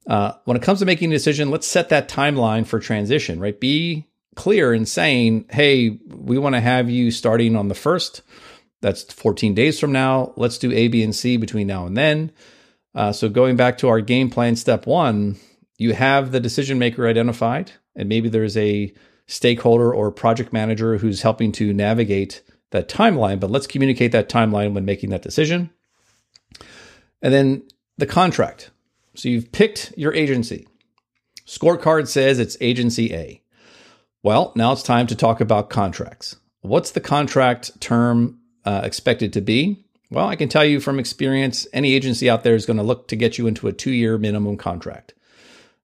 Uh, 0.06 0.32
when 0.44 0.56
it 0.56 0.62
comes 0.62 0.78
to 0.78 0.84
making 0.84 1.10
a 1.10 1.16
decision, 1.16 1.50
let's 1.50 1.66
set 1.66 1.88
that 1.88 2.08
timeline 2.08 2.64
for 2.64 2.78
transition. 2.78 3.40
Right, 3.40 3.58
be 3.58 4.06
clear 4.36 4.72
in 4.72 4.86
saying, 4.86 5.46
"Hey, 5.50 5.98
we 6.08 6.38
want 6.38 6.54
to 6.54 6.60
have 6.60 6.88
you 6.88 7.10
starting 7.10 7.56
on 7.56 7.66
the 7.66 7.74
first 7.74 8.22
that's 8.82 9.02
14 9.12 9.54
days 9.54 9.80
from 9.80 9.92
now. 9.92 10.32
Let's 10.36 10.58
do 10.58 10.72
A, 10.72 10.88
B, 10.88 11.02
and 11.02 11.14
C 11.14 11.36
between 11.36 11.66
now 11.66 11.86
and 11.86 11.96
then. 11.96 12.32
Uh, 12.94 13.12
so 13.12 13.28
going 13.28 13.56
back 13.56 13.78
to 13.78 13.88
our 13.88 14.00
game 14.00 14.30
plan, 14.30 14.56
step 14.56 14.86
one, 14.86 15.36
you 15.78 15.92
have 15.92 16.32
the 16.32 16.40
decision 16.40 16.78
maker 16.78 17.06
identified, 17.06 17.72
and 17.94 18.08
maybe 18.08 18.28
there's 18.28 18.56
a 18.56 18.92
stakeholder 19.26 19.92
or 19.92 20.10
project 20.10 20.52
manager 20.52 20.98
who's 20.98 21.22
helping 21.22 21.52
to 21.52 21.72
navigate 21.72 22.42
that 22.70 22.88
timeline. 22.88 23.40
But 23.40 23.50
let's 23.50 23.66
communicate 23.66 24.12
that 24.12 24.28
timeline 24.28 24.72
when 24.72 24.84
making 24.84 25.10
that 25.10 25.22
decision. 25.22 25.70
And 27.22 27.32
then 27.34 27.62
the 27.98 28.06
contract. 28.06 28.70
So 29.14 29.28
you've 29.28 29.52
picked 29.52 29.92
your 29.96 30.14
agency. 30.14 30.66
Scorecard 31.46 32.08
says 32.08 32.38
it's 32.38 32.56
agency 32.60 33.14
A. 33.14 33.42
Well, 34.22 34.52
now 34.56 34.72
it's 34.72 34.82
time 34.82 35.06
to 35.08 35.14
talk 35.14 35.40
about 35.40 35.70
contracts. 35.70 36.36
What's 36.60 36.90
the 36.90 37.00
contract 37.00 37.80
term 37.80 38.40
uh, 38.66 38.82
expected 38.84 39.32
to 39.32 39.40
be? 39.40 39.84
Well, 40.10 40.28
I 40.28 40.36
can 40.36 40.48
tell 40.48 40.64
you 40.64 40.80
from 40.80 40.98
experience, 40.98 41.66
any 41.72 41.94
agency 41.94 42.28
out 42.28 42.44
there 42.44 42.54
is 42.54 42.66
going 42.66 42.76
to 42.76 42.82
look 42.82 43.08
to 43.08 43.16
get 43.16 43.38
you 43.38 43.46
into 43.46 43.68
a 43.68 43.72
two 43.72 43.90
year 43.90 44.18
minimum 44.18 44.56
contract. 44.56 45.14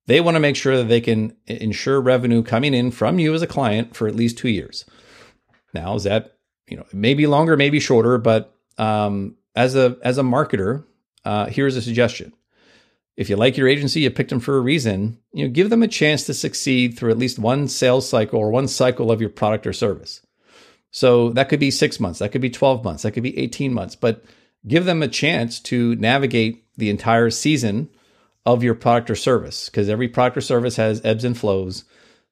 They 0.07 0.21
want 0.21 0.35
to 0.35 0.41
make 0.41 0.57
sure 0.57 0.77
that 0.77 0.89
they 0.89 1.01
can 1.01 1.37
ensure 1.47 2.01
revenue 2.01 2.43
coming 2.43 2.75
in 2.75 2.91
from 2.91 3.19
you 3.19 3.35
as 3.35 3.43
a 3.43 3.47
client 3.47 3.97
for 3.97 4.09
at 4.09 4.17
least 4.17 4.37
two 4.37 4.49
years. 4.49 4.85
Now, 5.73 5.95
is 5.95 6.05
that, 6.05 6.37
you 6.67 6.77
know, 6.77 6.85
maybe 6.93 7.27
longer, 7.27 7.57
maybe 7.57 7.81
shorter, 7.81 8.19
but 8.19 8.55
um, 8.79 9.37
as 9.55 9.75
a 9.77 9.97
as 10.03 10.19
a 10.19 10.23
marketer, 10.23 10.85
uh, 11.25 11.47
here's 11.47 11.77
a 11.77 11.83
suggestion. 11.83 12.33
If 13.17 13.29
you 13.29 13.37
like 13.37 13.57
your 13.57 13.69
agency, 13.69 14.01
you 14.01 14.11
picked 14.11 14.31
them 14.31 14.41
for 14.41 14.57
a 14.57 14.61
reason, 14.61 15.19
you 15.33 15.47
know, 15.47 15.53
give 15.53 15.71
them 15.71 15.83
a 15.83 15.89
chance 15.89 16.25
to 16.25 16.35
succeed 16.35 16.97
through 16.97 17.11
at 17.11 17.19
least 17.19 17.39
one 17.39 17.69
sales 17.69 18.09
cycle 18.09 18.41
or 18.41 18.51
one 18.51 18.69
cycle 18.69 19.13
of 19.13 19.21
your 19.21 19.31
product 19.31 19.67
or 19.67 19.73
service. 19.73 20.25
So 20.93 21.31
that 21.31 21.49
could 21.49 21.59
be 21.59 21.71
six 21.71 21.99
months, 21.99 22.21
that 22.21 22.31
could 22.31 22.43
be 22.43 22.51
12 22.51 22.85
months, 22.85 23.03
that 23.03 23.13
could 23.13 23.23
be 23.23 23.37
18 23.39 23.73
months, 23.73 23.97
but 23.97 24.25
give 24.67 24.85
them 24.85 25.03
a 25.03 25.09
chance 25.09 25.59
to 25.61 25.97
navigate 25.97 26.65
the 26.77 26.91
entire 26.91 27.31
season 27.31 27.89
of 28.45 28.63
your 28.63 28.75
product 28.75 29.11
or 29.11 29.17
service 29.17 29.69
because 29.69 29.89
every 29.89 30.07
product 30.07 30.37
or 30.37 30.43
service 30.43 30.77
has 30.77 31.01
ebbs 31.05 31.25
and 31.25 31.37
flows. 31.37 31.85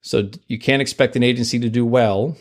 So 0.03 0.31
you 0.47 0.59
can't 0.59 0.83
expect 0.83 1.17
an 1.17 1.23
agency 1.23 1.59
to 1.59 1.71
do 1.71 1.87
well 1.87 2.37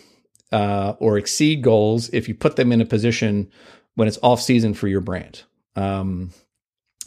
uh, 0.51 0.93
or 0.99 1.17
exceed 1.17 1.61
goals 1.61 2.09
if 2.09 2.27
you 2.27 2.35
put 2.35 2.57
them 2.57 2.71
in 2.71 2.81
a 2.81 2.85
position 2.85 3.49
when 3.95 4.07
it's 4.07 4.19
off 4.21 4.41
season 4.41 4.73
for 4.73 4.87
your 4.87 5.01
brand. 5.01 5.43
Um, 5.75 6.31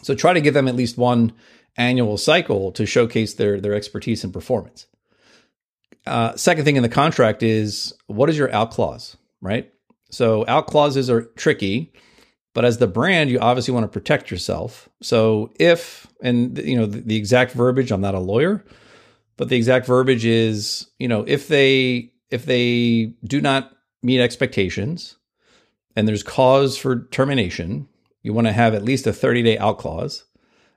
so 0.02 0.14
try 0.14 0.32
to 0.32 0.40
give 0.40 0.54
them 0.54 0.68
at 0.68 0.76
least 0.76 0.96
one 0.96 1.32
annual 1.76 2.16
cycle 2.16 2.72
to 2.72 2.86
showcase 2.86 3.34
their 3.34 3.60
their 3.60 3.74
expertise 3.74 4.24
and 4.24 4.32
performance. 4.32 4.86
Uh, 6.06 6.34
second 6.36 6.64
thing 6.64 6.76
in 6.76 6.82
the 6.82 6.88
contract 6.88 7.42
is 7.42 7.92
what 8.06 8.28
is 8.28 8.36
your 8.36 8.52
out 8.52 8.70
clause, 8.70 9.16
right? 9.40 9.72
So 10.10 10.44
out 10.48 10.66
clauses 10.66 11.08
are 11.08 11.22
tricky, 11.22 11.92
but 12.54 12.64
as 12.64 12.78
the 12.78 12.86
brand, 12.86 13.30
you 13.30 13.38
obviously 13.38 13.72
want 13.72 13.84
to 13.84 13.88
protect 13.88 14.30
yourself. 14.30 14.88
So 15.00 15.52
if 15.58 16.06
and 16.20 16.58
you 16.58 16.76
know 16.76 16.86
the, 16.86 17.00
the 17.00 17.16
exact 17.16 17.52
verbiage, 17.52 17.92
I'm 17.92 18.00
not 18.00 18.14
a 18.14 18.20
lawyer, 18.20 18.64
but 19.36 19.48
the 19.48 19.56
exact 19.56 19.86
verbiage 19.86 20.24
is 20.24 20.86
you 20.98 21.08
know 21.08 21.24
if 21.26 21.48
they 21.48 22.12
if 22.30 22.46
they 22.46 23.14
do 23.24 23.40
not 23.40 23.72
meet 24.02 24.20
expectations 24.20 25.16
and 25.94 26.08
there's 26.08 26.22
cause 26.22 26.76
for 26.76 27.04
termination, 27.06 27.88
you 28.22 28.32
want 28.32 28.46
to 28.46 28.52
have 28.52 28.74
at 28.74 28.84
least 28.84 29.06
a 29.06 29.12
30 29.12 29.42
day 29.42 29.58
out 29.58 29.78
clause. 29.78 30.24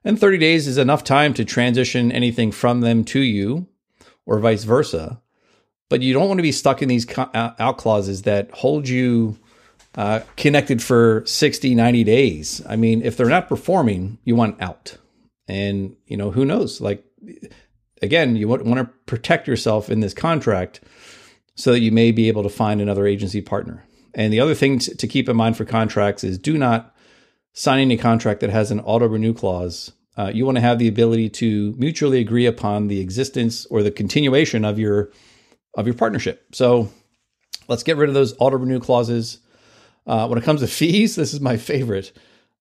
And 0.03 0.19
30 0.19 0.37
days 0.37 0.67
is 0.67 0.77
enough 0.77 1.03
time 1.03 1.33
to 1.33 1.43
transition 1.43 2.11
anything 2.11 2.51
from 2.51 2.81
them 2.81 3.03
to 3.05 3.19
you 3.19 3.67
or 4.25 4.39
vice 4.39 4.63
versa. 4.63 5.21
But 5.89 6.01
you 6.01 6.13
don't 6.13 6.27
want 6.27 6.39
to 6.39 6.43
be 6.43 6.51
stuck 6.51 6.81
in 6.81 6.89
these 6.89 7.05
out 7.17 7.77
clauses 7.77 8.23
that 8.23 8.49
hold 8.51 8.87
you 8.87 9.37
uh, 9.95 10.21
connected 10.35 10.81
for 10.81 11.23
60, 11.25 11.75
90 11.75 12.03
days. 12.03 12.61
I 12.67 12.75
mean, 12.75 13.01
if 13.01 13.15
they're 13.15 13.27
not 13.27 13.47
performing, 13.47 14.17
you 14.23 14.35
want 14.35 14.61
out. 14.61 14.97
And, 15.47 15.95
you 16.07 16.17
know, 16.17 16.31
who 16.31 16.43
knows? 16.43 16.81
Like, 16.81 17.05
again, 18.01 18.35
you 18.35 18.47
want, 18.47 18.65
want 18.65 18.79
to 18.79 18.93
protect 19.05 19.47
yourself 19.47 19.89
in 19.89 19.99
this 19.99 20.13
contract 20.13 20.81
so 21.55 21.71
that 21.71 21.81
you 21.81 21.91
may 21.91 22.11
be 22.11 22.27
able 22.27 22.43
to 22.43 22.49
find 22.49 22.81
another 22.81 23.05
agency 23.05 23.41
partner. 23.41 23.83
And 24.13 24.33
the 24.33 24.39
other 24.39 24.55
thing 24.55 24.79
to 24.79 25.07
keep 25.07 25.29
in 25.29 25.35
mind 25.35 25.57
for 25.57 25.65
contracts 25.65 26.23
is 26.23 26.37
do 26.37 26.57
not 26.57 26.95
sign 27.53 27.79
any 27.79 27.97
contract 27.97 28.41
that 28.41 28.49
has 28.49 28.71
an 28.71 28.79
auto 28.81 29.07
renew 29.07 29.33
clause. 29.33 29.91
Uh, 30.17 30.31
you 30.33 30.45
want 30.45 30.55
to 30.55 30.61
have 30.61 30.79
the 30.79 30.87
ability 30.87 31.29
to 31.29 31.73
mutually 31.77 32.19
agree 32.19 32.45
upon 32.45 32.87
the 32.87 33.01
existence 33.01 33.65
or 33.65 33.83
the 33.83 33.91
continuation 33.91 34.63
of 34.63 34.79
your 34.79 35.11
of 35.77 35.85
your 35.85 35.95
partnership. 35.95 36.45
So 36.53 36.89
let's 37.67 37.83
get 37.83 37.97
rid 37.97 38.09
of 38.09 38.15
those 38.15 38.33
auto 38.39 38.57
renew 38.57 38.79
clauses. 38.79 39.39
Uh, 40.07 40.27
when 40.27 40.37
it 40.37 40.45
comes 40.45 40.61
to 40.61 40.67
fees, 40.67 41.15
this 41.15 41.33
is 41.33 41.41
my 41.41 41.57
favorite. 41.57 42.11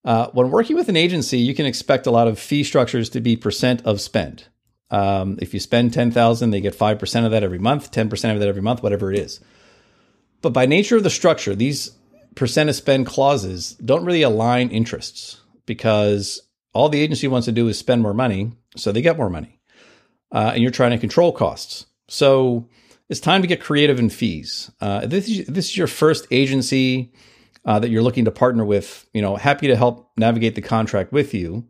Uh, 0.04 0.28
when 0.32 0.50
working 0.50 0.76
with 0.76 0.88
an 0.88 0.96
agency, 0.96 1.38
you 1.38 1.54
can 1.54 1.66
expect 1.66 2.06
a 2.06 2.10
lot 2.10 2.26
of 2.26 2.38
fee 2.38 2.64
structures 2.64 3.08
to 3.10 3.20
be 3.20 3.36
percent 3.36 3.82
of 3.86 4.00
spend. 4.00 4.44
Um, 4.90 5.38
if 5.40 5.54
you 5.54 5.60
spend 5.60 5.92
ten 5.92 6.10
thousand, 6.10 6.50
they 6.50 6.60
get 6.60 6.74
five 6.74 6.98
percent 6.98 7.24
of 7.24 7.32
that 7.32 7.44
every 7.44 7.58
month, 7.58 7.90
ten 7.90 8.08
percent 8.08 8.34
of 8.34 8.40
that 8.40 8.48
every 8.48 8.62
month, 8.62 8.82
whatever 8.82 9.12
it 9.12 9.18
is. 9.18 9.40
But 10.42 10.52
by 10.52 10.66
nature 10.66 10.96
of 10.96 11.04
the 11.04 11.10
structure, 11.10 11.54
these 11.54 11.92
percent 12.34 12.68
of 12.68 12.76
spend 12.76 13.06
clauses 13.06 13.74
don't 13.74 14.04
really 14.04 14.22
align 14.22 14.70
interests 14.70 15.40
because 15.66 16.42
all 16.74 16.88
the 16.88 17.00
agency 17.00 17.28
wants 17.28 17.46
to 17.46 17.52
do 17.52 17.68
is 17.68 17.78
spend 17.78 18.02
more 18.02 18.14
money, 18.14 18.52
so 18.76 18.92
they 18.92 19.02
get 19.02 19.16
more 19.16 19.30
money. 19.30 19.60
Uh, 20.32 20.52
and 20.54 20.62
you're 20.62 20.72
trying 20.72 20.90
to 20.90 20.98
control 20.98 21.32
costs. 21.32 21.86
So 22.08 22.68
it's 23.08 23.20
time 23.20 23.42
to 23.42 23.48
get 23.48 23.60
creative 23.60 23.98
in 23.98 24.10
fees. 24.10 24.70
Uh, 24.80 25.06
this, 25.06 25.28
is, 25.28 25.46
this 25.46 25.66
is 25.66 25.76
your 25.76 25.86
first 25.86 26.26
agency 26.30 27.12
uh, 27.64 27.78
that 27.78 27.90
you're 27.90 28.02
looking 28.02 28.24
to 28.24 28.30
partner 28.30 28.64
with. 28.64 29.06
You 29.14 29.22
know, 29.22 29.36
happy 29.36 29.68
to 29.68 29.76
help 29.76 30.10
navigate 30.16 30.54
the 30.54 30.62
contract 30.62 31.12
with 31.12 31.32
you, 31.34 31.68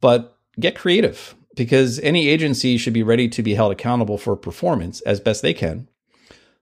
but 0.00 0.38
get 0.58 0.74
creative 0.74 1.34
because 1.54 1.98
any 2.00 2.28
agency 2.28 2.78
should 2.78 2.92
be 2.92 3.02
ready 3.02 3.28
to 3.28 3.42
be 3.42 3.54
held 3.54 3.72
accountable 3.72 4.18
for 4.18 4.36
performance 4.36 5.00
as 5.02 5.20
best 5.20 5.42
they 5.42 5.54
can. 5.54 5.88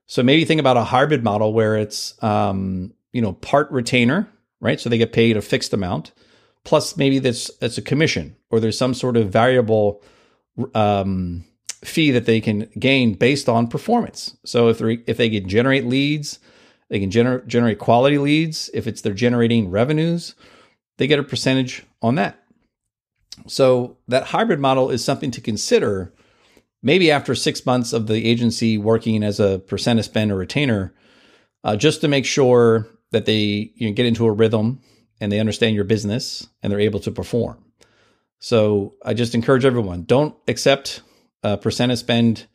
So 0.07 0.23
maybe 0.23 0.43
think 0.43 0.59
about 0.59 0.77
a 0.77 0.83
hybrid 0.83 1.23
model 1.23 1.53
where 1.53 1.77
it's 1.77 2.21
um, 2.23 2.93
you 3.13 3.21
know 3.21 3.33
part 3.33 3.71
retainer, 3.71 4.27
right? 4.59 4.79
So 4.79 4.89
they 4.89 4.97
get 4.97 5.13
paid 5.13 5.37
a 5.37 5.41
fixed 5.41 5.73
amount, 5.73 6.11
plus 6.65 6.97
maybe 6.97 7.19
that's 7.19 7.53
that's 7.57 7.77
a 7.77 7.81
commission 7.81 8.35
or 8.49 8.59
there's 8.59 8.77
some 8.77 8.93
sort 8.93 9.17
of 9.17 9.29
variable 9.29 10.01
um, 10.73 11.43
fee 11.83 12.11
that 12.11 12.25
they 12.25 12.41
can 12.41 12.69
gain 12.77 13.13
based 13.13 13.47
on 13.47 13.67
performance. 13.67 14.35
So 14.45 14.69
if 14.69 14.79
they 14.79 14.99
if 15.07 15.17
they 15.17 15.29
can 15.29 15.47
generate 15.47 15.85
leads, 15.85 16.39
they 16.89 16.99
can 16.99 17.09
gener- 17.09 17.45
generate 17.47 17.79
quality 17.79 18.17
leads. 18.17 18.69
If 18.73 18.87
it's 18.87 19.01
they're 19.01 19.13
generating 19.13 19.69
revenues, 19.69 20.35
they 20.97 21.07
get 21.07 21.19
a 21.19 21.23
percentage 21.23 21.85
on 22.01 22.15
that. 22.15 22.43
So 23.47 23.97
that 24.07 24.25
hybrid 24.25 24.59
model 24.59 24.89
is 24.89 25.03
something 25.03 25.31
to 25.31 25.41
consider 25.41 26.13
maybe 26.81 27.11
after 27.11 27.35
six 27.35 27.65
months 27.65 27.93
of 27.93 28.07
the 28.07 28.25
agency 28.25 28.77
working 28.77 29.23
as 29.23 29.39
a 29.39 29.59
percent 29.59 29.99
of 29.99 30.05
spend 30.05 30.31
or 30.31 30.35
retainer, 30.35 30.93
uh, 31.63 31.75
just 31.75 32.01
to 32.01 32.07
make 32.07 32.25
sure 32.25 32.87
that 33.11 33.25
they 33.25 33.71
you 33.75 33.87
know, 33.87 33.93
get 33.93 34.05
into 34.05 34.25
a 34.25 34.31
rhythm 34.31 34.81
and 35.19 35.31
they 35.31 35.39
understand 35.39 35.75
your 35.75 35.83
business 35.83 36.47
and 36.61 36.71
they're 36.71 36.79
able 36.79 36.99
to 37.01 37.11
perform. 37.11 37.63
So 38.39 38.95
I 39.03 39.13
just 39.13 39.35
encourage 39.35 39.65
everyone 39.65 40.03
don't 40.03 40.35
accept 40.47 41.01
a 41.43 41.57
percent 41.57 41.91
of 41.91 41.99
spend 41.99 42.47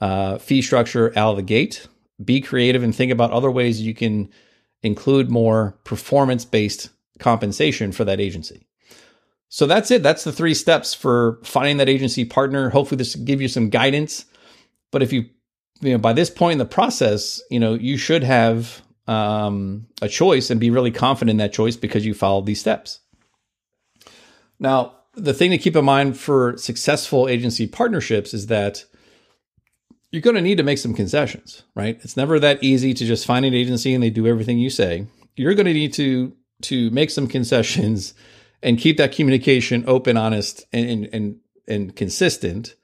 uh, 0.00 0.38
fee 0.38 0.62
structure 0.62 1.12
out 1.16 1.30
of 1.30 1.36
the 1.36 1.42
gate. 1.42 1.86
Be 2.22 2.40
creative 2.40 2.82
and 2.82 2.94
think 2.94 3.12
about 3.12 3.30
other 3.30 3.50
ways 3.50 3.80
you 3.80 3.94
can 3.94 4.30
include 4.82 5.30
more 5.30 5.78
performance 5.84 6.44
based 6.44 6.90
compensation 7.18 7.92
for 7.92 8.04
that 8.04 8.20
agency. 8.20 8.66
So 9.48 9.66
that's 9.66 9.90
it. 9.90 10.02
That's 10.02 10.24
the 10.24 10.32
three 10.32 10.54
steps 10.54 10.94
for 10.94 11.38
finding 11.44 11.76
that 11.76 11.88
agency 11.88 12.24
partner. 12.24 12.70
Hopefully, 12.70 12.96
this 12.96 13.14
will 13.14 13.24
give 13.24 13.42
you 13.42 13.48
some 13.48 13.68
guidance. 13.68 14.24
But 14.90 15.02
if 15.02 15.12
you, 15.12 15.26
you 15.82 15.92
know, 15.92 15.98
by 15.98 16.14
this 16.14 16.30
point 16.30 16.52
in 16.52 16.58
the 16.58 16.64
process, 16.64 17.40
you 17.50 17.60
know, 17.60 17.74
you 17.74 17.98
should 17.98 18.22
have 18.22 18.82
um, 19.12 19.86
a 20.00 20.08
choice 20.08 20.50
and 20.50 20.58
be 20.60 20.70
really 20.70 20.90
confident 20.90 21.32
in 21.32 21.36
that 21.38 21.52
choice 21.52 21.76
because 21.76 22.06
you 22.06 22.14
followed 22.14 22.46
these 22.46 22.60
steps. 22.60 23.00
Now, 24.58 24.96
the 25.14 25.34
thing 25.34 25.50
to 25.50 25.58
keep 25.58 25.76
in 25.76 25.84
mind 25.84 26.18
for 26.18 26.56
successful 26.56 27.28
agency 27.28 27.66
partnerships 27.66 28.32
is 28.32 28.46
that 28.46 28.84
you're 30.10 30.22
going 30.22 30.36
to 30.36 30.42
need 30.42 30.56
to 30.58 30.62
make 30.62 30.78
some 30.78 30.94
concessions, 30.94 31.62
right? 31.74 31.98
It's 32.02 32.16
never 32.16 32.38
that 32.38 32.62
easy 32.62 32.94
to 32.94 33.04
just 33.04 33.26
find 33.26 33.44
an 33.44 33.54
agency 33.54 33.94
and 33.94 34.02
they 34.02 34.10
do 34.10 34.26
everything 34.26 34.58
you 34.58 34.70
say. 34.70 35.06
You're 35.36 35.54
going 35.54 35.66
to 35.66 35.74
need 35.74 35.92
to 35.94 36.34
to 36.62 36.90
make 36.90 37.10
some 37.10 37.26
concessions 37.26 38.14
and 38.62 38.78
keep 38.78 38.96
that 38.98 39.12
communication 39.12 39.84
open, 39.86 40.16
honest, 40.16 40.64
and 40.72 41.08
and 41.12 41.36
and 41.66 41.96
consistent, 41.96 42.74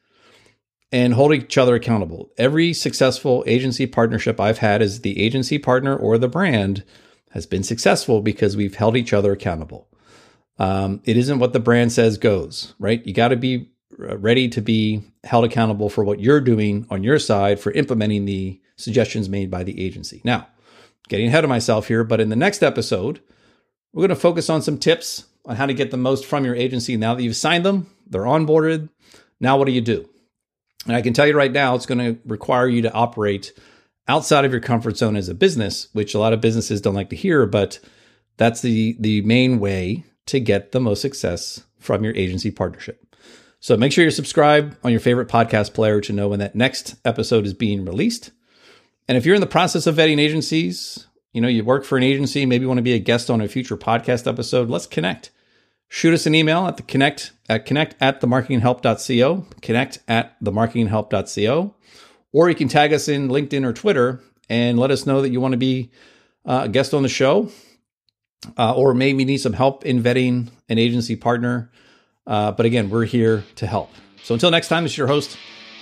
and 0.90 1.14
hold 1.14 1.34
each 1.34 1.58
other 1.58 1.74
accountable. 1.74 2.30
Every 2.38 2.72
successful 2.72 3.44
agency 3.46 3.86
partnership 3.86 4.40
I've 4.40 4.58
had 4.58 4.80
as 4.80 5.00
the 5.00 5.20
agency 5.20 5.58
partner 5.58 5.94
or 5.94 6.16
the 6.16 6.28
brand 6.28 6.84
has 7.32 7.46
been 7.46 7.62
successful 7.62 8.22
because 8.22 8.56
we've 8.56 8.74
held 8.74 8.96
each 8.96 9.12
other 9.12 9.32
accountable. 9.32 9.88
Um, 10.58 11.00
it 11.04 11.16
isn't 11.16 11.38
what 11.38 11.52
the 11.52 11.60
brand 11.60 11.92
says 11.92 12.18
goes, 12.18 12.74
right? 12.78 13.04
You 13.06 13.12
got 13.12 13.28
to 13.28 13.36
be 13.36 13.70
uh, 14.00 14.16
ready 14.18 14.48
to 14.48 14.60
be 14.60 15.02
held 15.24 15.44
accountable 15.44 15.88
for 15.90 16.04
what 16.04 16.20
you're 16.20 16.40
doing 16.40 16.86
on 16.90 17.04
your 17.04 17.18
side 17.18 17.60
for 17.60 17.70
implementing 17.72 18.24
the 18.24 18.60
suggestions 18.76 19.28
made 19.28 19.50
by 19.50 19.62
the 19.62 19.84
agency. 19.84 20.20
Now, 20.24 20.48
getting 21.08 21.28
ahead 21.28 21.44
of 21.44 21.50
myself 21.50 21.88
here, 21.88 22.02
but 22.02 22.20
in 22.20 22.28
the 22.28 22.36
next 22.36 22.62
episode, 22.62 23.20
we're 23.92 24.02
going 24.02 24.08
to 24.10 24.16
focus 24.16 24.50
on 24.50 24.62
some 24.62 24.78
tips 24.78 25.24
on 25.44 25.56
how 25.56 25.66
to 25.66 25.74
get 25.74 25.90
the 25.90 25.96
most 25.96 26.26
from 26.26 26.44
your 26.44 26.54
agency 26.54 26.96
now 26.96 27.14
that 27.14 27.22
you've 27.22 27.36
signed 27.36 27.64
them, 27.64 27.88
they're 28.06 28.22
onboarded. 28.22 28.88
Now, 29.40 29.56
what 29.56 29.66
do 29.66 29.72
you 29.72 29.80
do? 29.80 30.08
And 30.86 30.96
I 30.96 31.02
can 31.02 31.12
tell 31.12 31.26
you 31.26 31.36
right 31.36 31.52
now, 31.52 31.74
it's 31.74 31.86
going 31.86 31.98
to 31.98 32.20
require 32.24 32.68
you 32.68 32.82
to 32.82 32.92
operate 32.92 33.52
outside 34.06 34.44
of 34.44 34.52
your 34.52 34.60
comfort 34.60 34.96
zone 34.96 35.16
as 35.16 35.28
a 35.28 35.34
business, 35.34 35.88
which 35.92 36.14
a 36.14 36.18
lot 36.18 36.32
of 36.32 36.40
businesses 36.40 36.80
don't 36.80 36.94
like 36.94 37.10
to 37.10 37.16
hear, 37.16 37.46
but 37.46 37.78
that's 38.36 38.62
the 38.62 38.96
the 39.00 39.22
main 39.22 39.60
way 39.60 40.04
to 40.26 40.40
get 40.40 40.72
the 40.72 40.80
most 40.80 41.02
success 41.02 41.64
from 41.78 42.04
your 42.04 42.14
agency 42.14 42.50
partnership. 42.50 43.04
So 43.60 43.76
make 43.76 43.92
sure 43.92 44.04
you're 44.04 44.10
subscribed 44.10 44.76
on 44.84 44.92
your 44.92 45.00
favorite 45.00 45.28
podcast 45.28 45.74
player 45.74 46.00
to 46.02 46.12
know 46.12 46.28
when 46.28 46.38
that 46.38 46.54
next 46.54 46.94
episode 47.04 47.44
is 47.44 47.54
being 47.54 47.84
released. 47.84 48.30
And 49.08 49.18
if 49.18 49.26
you're 49.26 49.34
in 49.34 49.40
the 49.40 49.46
process 49.46 49.86
of 49.86 49.96
vetting 49.96 50.20
agencies, 50.20 51.06
you 51.32 51.40
know, 51.40 51.48
you 51.48 51.64
work 51.64 51.84
for 51.84 51.96
an 51.96 52.04
agency, 52.04 52.46
maybe 52.46 52.62
you 52.62 52.68
want 52.68 52.78
to 52.78 52.82
be 52.82 52.94
a 52.94 52.98
guest 53.00 53.30
on 53.30 53.40
a 53.40 53.48
future 53.48 53.76
podcast 53.76 54.26
episode, 54.26 54.70
let's 54.70 54.86
connect. 54.86 55.30
Shoot 55.88 56.14
us 56.14 56.26
an 56.26 56.34
email 56.34 56.66
at 56.66 56.76
the 56.76 56.82
connect 56.82 57.32
at 57.48 57.64
connect 57.64 57.94
at 58.00 58.20
themarketinghelp.co, 58.20 59.46
connect 59.62 59.98
at 60.08 60.42
themarketinghelp.co, 60.42 61.74
or 62.32 62.48
you 62.48 62.54
can 62.54 62.68
tag 62.68 62.92
us 62.92 63.08
in 63.08 63.28
LinkedIn 63.28 63.64
or 63.64 63.72
Twitter 63.72 64.20
and 64.48 64.78
let 64.78 64.90
us 64.90 65.06
know 65.06 65.22
that 65.22 65.30
you 65.30 65.40
want 65.40 65.52
to 65.52 65.58
be 65.58 65.90
uh, 66.44 66.62
a 66.64 66.68
guest 66.68 66.94
on 66.94 67.02
the 67.02 67.08
show, 67.08 67.50
uh, 68.56 68.74
or 68.74 68.94
maybe 68.94 69.24
need 69.24 69.38
some 69.38 69.52
help 69.52 69.84
in 69.84 70.02
vetting 70.02 70.48
an 70.68 70.78
agency 70.78 71.16
partner. 71.16 71.70
Uh, 72.26 72.52
but 72.52 72.66
again, 72.66 72.90
we're 72.90 73.04
here 73.04 73.44
to 73.56 73.66
help. 73.66 73.90
So 74.22 74.34
until 74.34 74.50
next 74.50 74.68
time, 74.68 74.82
this 74.82 74.92
is 74.92 74.98
your 74.98 75.06
host, 75.06 75.38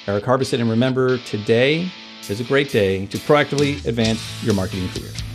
Eric 0.07 0.25
Harbison. 0.25 0.61
And 0.61 0.71
remember, 0.71 1.19
today 1.19 1.91
is 2.29 2.41
a 2.41 2.45
great 2.45 2.71
day 2.71 3.07
to 3.07 3.19
proactively 3.19 3.85
advance 3.87 4.21
your 4.45 4.55
marketing 4.55 4.89
career. 4.91 5.26